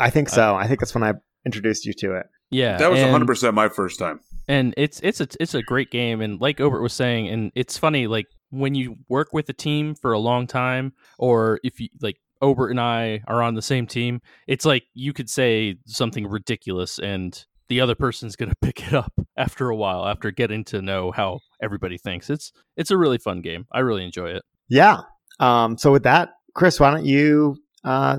[0.00, 0.54] I think uh, so.
[0.56, 1.12] I think that's when I
[1.46, 2.26] introduced you to it.
[2.50, 4.20] Yeah, That was and- 100% my first time.
[4.48, 7.78] and it's it's a it's a great game and like Obert was saying and it's
[7.78, 11.88] funny like when you work with a team for a long time or if you
[12.00, 16.26] like Obert and I are on the same team it's like you could say something
[16.26, 17.32] ridiculous and
[17.72, 21.10] the other person's going to pick it up after a while after getting to know
[21.10, 25.00] how everybody thinks it's it's a really fun game I really enjoy it Yeah.
[25.40, 25.78] Um.
[25.78, 28.18] So with that, Chris, why don't you uh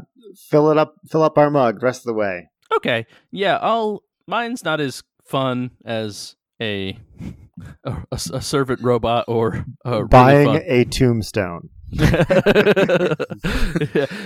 [0.50, 2.50] fill it up, fill up our mug the rest of the way.
[2.76, 6.98] okay yeah I'll mine's not as fun as a
[7.84, 11.70] a, a servant robot or a really Buying fun- a tombstone.
[11.94, 13.14] Yeah,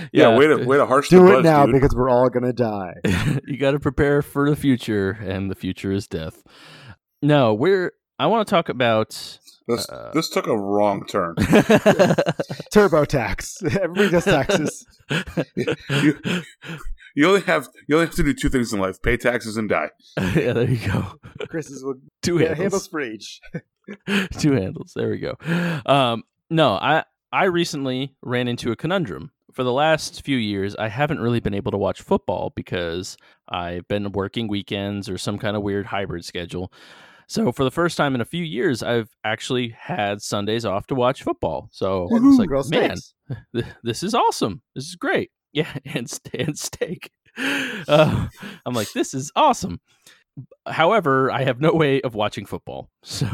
[0.12, 1.74] Yeah, way to way to harsh Do the it buzz, now dude.
[1.74, 2.94] because we're all gonna die.
[3.46, 6.42] you got to prepare for the future, and the future is death.
[7.22, 7.92] No, we're.
[8.18, 9.10] I want to talk about.
[9.68, 11.34] this uh, this took a wrong turn.
[12.72, 13.76] TurboTax.
[13.80, 14.86] Everybody does taxes.
[15.54, 16.14] you,
[17.14, 19.68] you only have you only have to do two things in life: pay taxes and
[19.68, 19.90] die.
[20.18, 21.14] yeah, there you go.
[21.48, 22.58] Chris's will Two yeah, handles.
[22.58, 23.40] handles for each.
[24.38, 24.92] Two handles.
[24.94, 25.34] There we go.
[25.86, 29.30] Um, no, I I recently ran into a conundrum.
[29.52, 33.16] For the last few years, I haven't really been able to watch football because
[33.48, 36.72] I've been working weekends or some kind of weird hybrid schedule.
[37.26, 40.94] So for the first time in a few years, I've actually had Sundays off to
[40.94, 41.68] watch football.
[41.72, 42.96] So I was like, grilled man,
[43.54, 44.62] th- this is awesome.
[44.74, 45.30] This is great.
[45.50, 47.10] Yeah, and, st- and steak.
[47.88, 48.26] Uh,
[48.66, 49.80] I'm like, this is awesome.
[50.66, 53.26] However, I have no way of watching football, so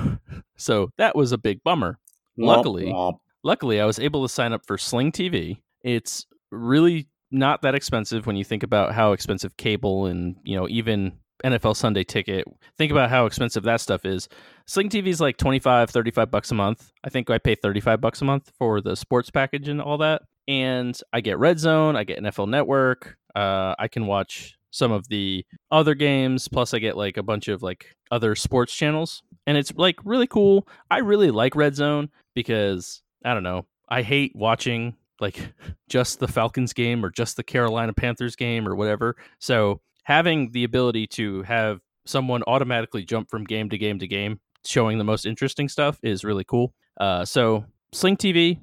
[0.57, 1.99] so that was a big bummer.
[2.38, 3.18] Luckily- womp.
[3.45, 5.59] Luckily, I was able to sign up for Sling TV.
[5.82, 10.66] It's really not that expensive when you think about how expensive cable and you know
[10.68, 11.12] even
[11.45, 12.47] NFL Sunday ticket.
[12.78, 14.28] Think about how expensive that stuff is.
[14.66, 16.90] Sling TV is like 25, 35 bucks a month.
[17.05, 20.22] I think I pay 35 bucks a month for the sports package and all that.
[20.49, 23.16] And I get Red Zone, I get NFL Network.
[23.34, 26.49] Uh, I can watch some of the other games.
[26.49, 29.22] Plus, I get like a bunch of like other sports channels.
[29.47, 30.68] And it's like really cool.
[30.90, 33.66] I really like Red Zone because I don't know.
[33.88, 35.52] I hate watching like
[35.88, 39.16] just the Falcons game or just the Carolina Panthers game or whatever.
[39.38, 44.40] So having the ability to have someone automatically jump from game to game to game,
[44.66, 46.74] showing the most interesting stuff is really cool.
[47.00, 48.58] Uh, so Sling TV,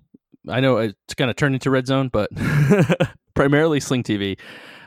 [0.47, 2.29] I know it's kind of turned into Red Zone, but
[3.33, 4.37] primarily Sling TV.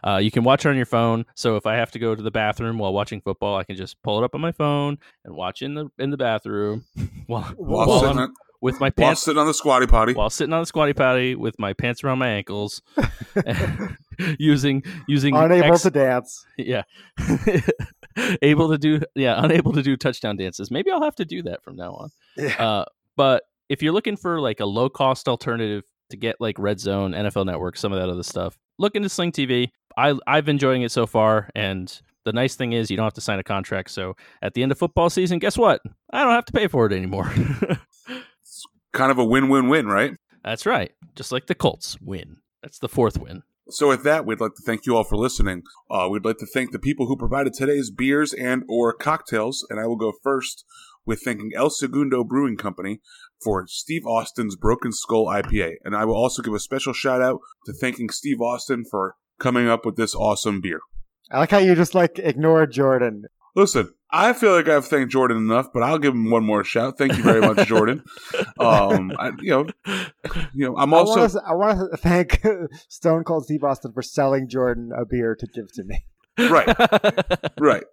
[0.07, 1.25] Uh, you can watch it on your phone.
[1.35, 4.01] So if I have to go to the bathroom while watching football, I can just
[4.03, 6.85] pull it up on my phone and watch in the in the bathroom
[7.27, 8.29] while, While, while
[8.65, 10.15] with my while pants sitting on the squatty potty.
[10.15, 12.81] while sitting on the squatty potty with my pants around my ankles,
[14.39, 16.47] using using Unable X- to dance.
[16.57, 16.83] yeah,
[18.43, 20.71] able to do yeah, unable to do touchdown dances.
[20.71, 22.11] Maybe I'll have to do that from now on.
[22.39, 22.55] Yeah.
[22.59, 22.85] Uh,
[23.17, 27.13] but if you're looking for like a low cost alternative to get like Red Zone,
[27.13, 29.69] NFL Network, some of that other stuff, look into Sling TV.
[29.97, 33.13] I I've been enjoying it so far, and the nice thing is you don't have
[33.13, 33.91] to sign a contract.
[33.91, 35.83] So at the end of football season, guess what?
[36.11, 37.31] I don't have to pay for it anymore.
[38.95, 40.17] Kind of a win-win-win, right?
[40.43, 40.93] That's right.
[41.15, 42.39] Just like the Colts win.
[42.63, 43.43] That's the fourth win.
[43.71, 45.63] So with that, we'd like to thank you all for listening.
[45.91, 49.81] Uh, we'd like to thank the people who provided today's beers and or cocktails, and
[49.81, 50.65] I will go first
[51.07, 53.01] with thanking El Segundo Brewing Company
[53.43, 55.75] for Steve Austin's Broken Skull IPA.
[55.85, 59.69] And I will also give a special shout out to thanking Steve Austin for coming
[59.69, 60.81] up with this awesome beer.
[61.31, 63.25] I like how you just like ignored Jordan.
[63.55, 66.99] Listen, I feel like I've thanked Jordan enough, but I'll give him one more shout.
[66.99, 68.03] Thank you very much, Jordan.
[68.57, 69.67] Um, I, you know,
[70.55, 72.41] you know, I'm also I want, to, I want to thank
[72.89, 76.05] Stone Cold Steve Austin for selling Jordan a beer to give to me.
[76.39, 76.69] right,
[77.61, 77.85] right.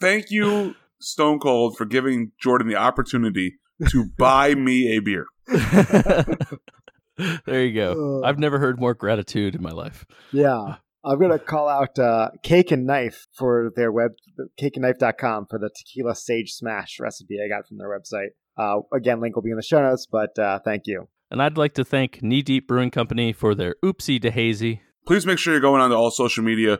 [0.00, 5.26] Thank you, Stone Cold, for giving Jordan the opportunity to buy me a beer.
[7.16, 8.22] there you go.
[8.24, 10.04] I've never heard more gratitude in my life.
[10.32, 10.76] Yeah.
[11.04, 14.12] I'm going to call out uh, Cake and Knife for their web,
[14.60, 18.28] cakeandknife.com for the tequila sage smash recipe I got from their website.
[18.56, 21.08] Uh, again, link will be in the show notes, but uh, thank you.
[21.30, 24.82] And I'd like to thank Knee Deep Brewing Company for their Oopsie de Hazy.
[25.06, 26.78] Please make sure you're going on to all social media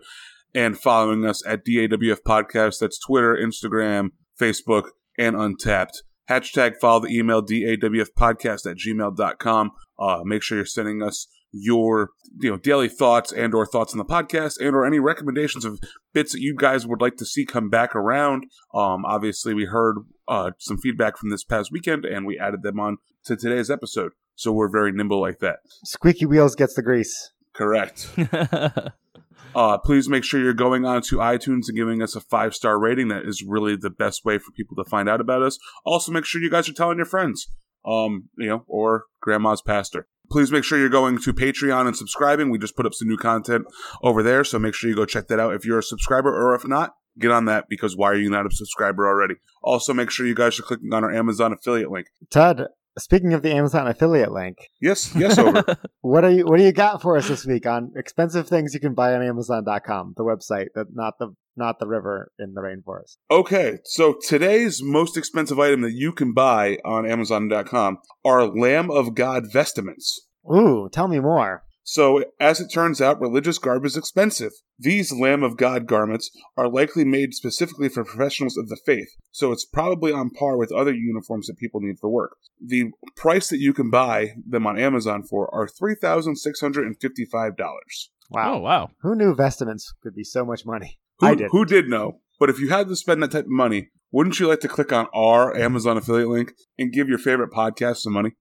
[0.54, 2.78] and following us at DAWF Podcast.
[2.80, 4.10] That's Twitter, Instagram,
[4.40, 6.02] Facebook, and Untappd.
[6.30, 9.70] Hashtag follow the email dawfpodcast at gmail.com.
[9.98, 13.98] Uh, make sure you're sending us your you know daily thoughts and or thoughts on
[13.98, 15.78] the podcast and or any recommendations of
[16.14, 18.44] bits that you guys would like to see come back around
[18.74, 19.96] um obviously we heard
[20.28, 24.12] uh some feedback from this past weekend and we added them on to today's episode
[24.34, 27.32] so we're very nimble like that Squeaky Wheels gets the grease.
[27.52, 28.08] correct
[29.54, 32.78] uh, please make sure you're going on to iTunes and giving us a five star
[32.78, 33.08] rating.
[33.08, 35.58] That is really the best way for people to find out about us.
[35.84, 37.48] Also, make sure you guys are telling your friends,
[37.84, 40.06] um, you know, or grandma's pastor.
[40.32, 42.48] Please make sure you're going to Patreon and subscribing.
[42.48, 43.66] We just put up some new content
[44.02, 46.54] over there, so make sure you go check that out if you're a subscriber, or
[46.54, 49.34] if not, get on that because why are you not a subscriber already?
[49.62, 52.06] Also, make sure you guys are clicking on our Amazon affiliate link.
[52.30, 52.68] Todd,
[52.98, 55.64] speaking of the Amazon affiliate link, Yes, yes, over.
[56.00, 58.80] what are you what do you got for us this week on expensive things you
[58.80, 63.16] can buy on Amazon.com, the website, that not the not the river in the rainforest.
[63.30, 69.14] Okay, so today's most expensive item that you can buy on Amazon.com are Lamb of
[69.14, 70.26] God vestments.
[70.50, 71.64] Ooh, tell me more.
[71.84, 74.52] So, as it turns out, religious garb is expensive.
[74.78, 79.50] These Lamb of God garments are likely made specifically for professionals of the faith, so
[79.50, 82.36] it's probably on par with other uniforms that people need for work.
[82.64, 87.52] The price that you can buy them on Amazon for are $3,655.
[88.30, 88.54] Wow.
[88.54, 88.90] Oh wow.
[89.02, 90.98] Who knew vestments could be so much money?
[91.22, 92.20] Who, who did know?
[92.38, 94.92] But if you had to spend that type of money, wouldn't you like to click
[94.92, 98.32] on our Amazon affiliate link and give your favorite podcast some money?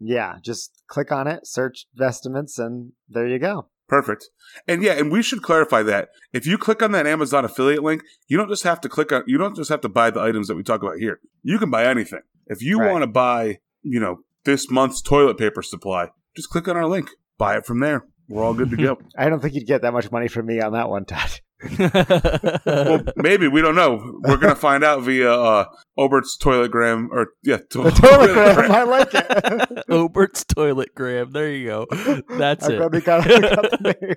[0.00, 3.68] Yeah, just click on it, search vestments, and there you go.
[3.88, 4.28] Perfect.
[4.66, 8.02] And yeah, and we should clarify that if you click on that Amazon affiliate link,
[8.28, 10.48] you don't just have to click on, you don't just have to buy the items
[10.48, 11.20] that we talk about here.
[11.42, 12.20] You can buy anything.
[12.46, 12.90] If you Right.
[12.90, 17.10] want to buy, you know, this month's toilet paper supply, just click on our link,
[17.38, 18.04] buy it from there.
[18.28, 18.98] We're all good to go.
[19.18, 21.40] I don't think you'd get that much money from me on that one, Todd.
[21.78, 24.20] Well, maybe we don't know.
[24.22, 25.64] We're gonna find out via uh,
[25.96, 29.84] Obert's toiletgram or yeah, to- The Telegram, I like it.
[29.88, 31.30] Obert's toilet gram.
[31.32, 31.86] There you go.
[32.30, 32.76] That's I it.
[32.78, 34.14] probably got, I got the name.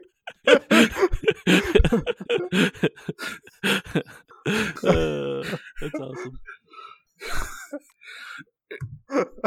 [4.84, 5.44] Uh,
[5.82, 6.40] that's awesome.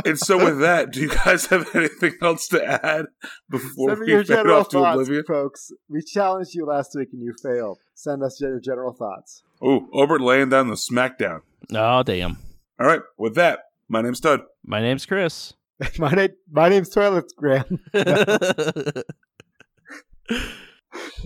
[0.04, 3.06] And so with that, do you guys have anything else to add
[3.50, 5.24] before Send we your fade general off to thoughts, oblivion?
[5.26, 5.70] folks.
[5.88, 7.78] We challenged you last week and you failed.
[7.94, 9.42] Send us your general thoughts.
[9.62, 11.42] Oh, Obert laying down the smackdown.
[11.74, 12.38] Oh damn.
[12.78, 14.40] All right, with that, my name's Todd.
[14.64, 15.52] My name's Chris.
[15.98, 17.80] my name, my name's Toilet Graham.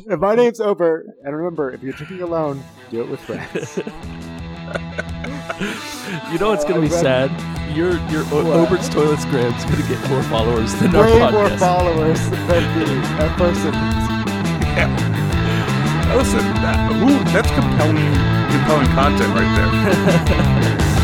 [0.09, 1.07] And my name's Ober.
[1.25, 3.79] And remember, if you're drinking alone, do it with friends.
[6.33, 7.31] you know what's gonna be oh, sad?
[7.77, 8.57] Your your o- What?
[8.67, 12.87] Obert's toilet gram's gonna get more followers than our Way more followers than me,
[13.21, 13.75] a person.
[16.17, 17.99] Listen, that, ooh, that's compelling,
[18.55, 21.01] compelling content right there.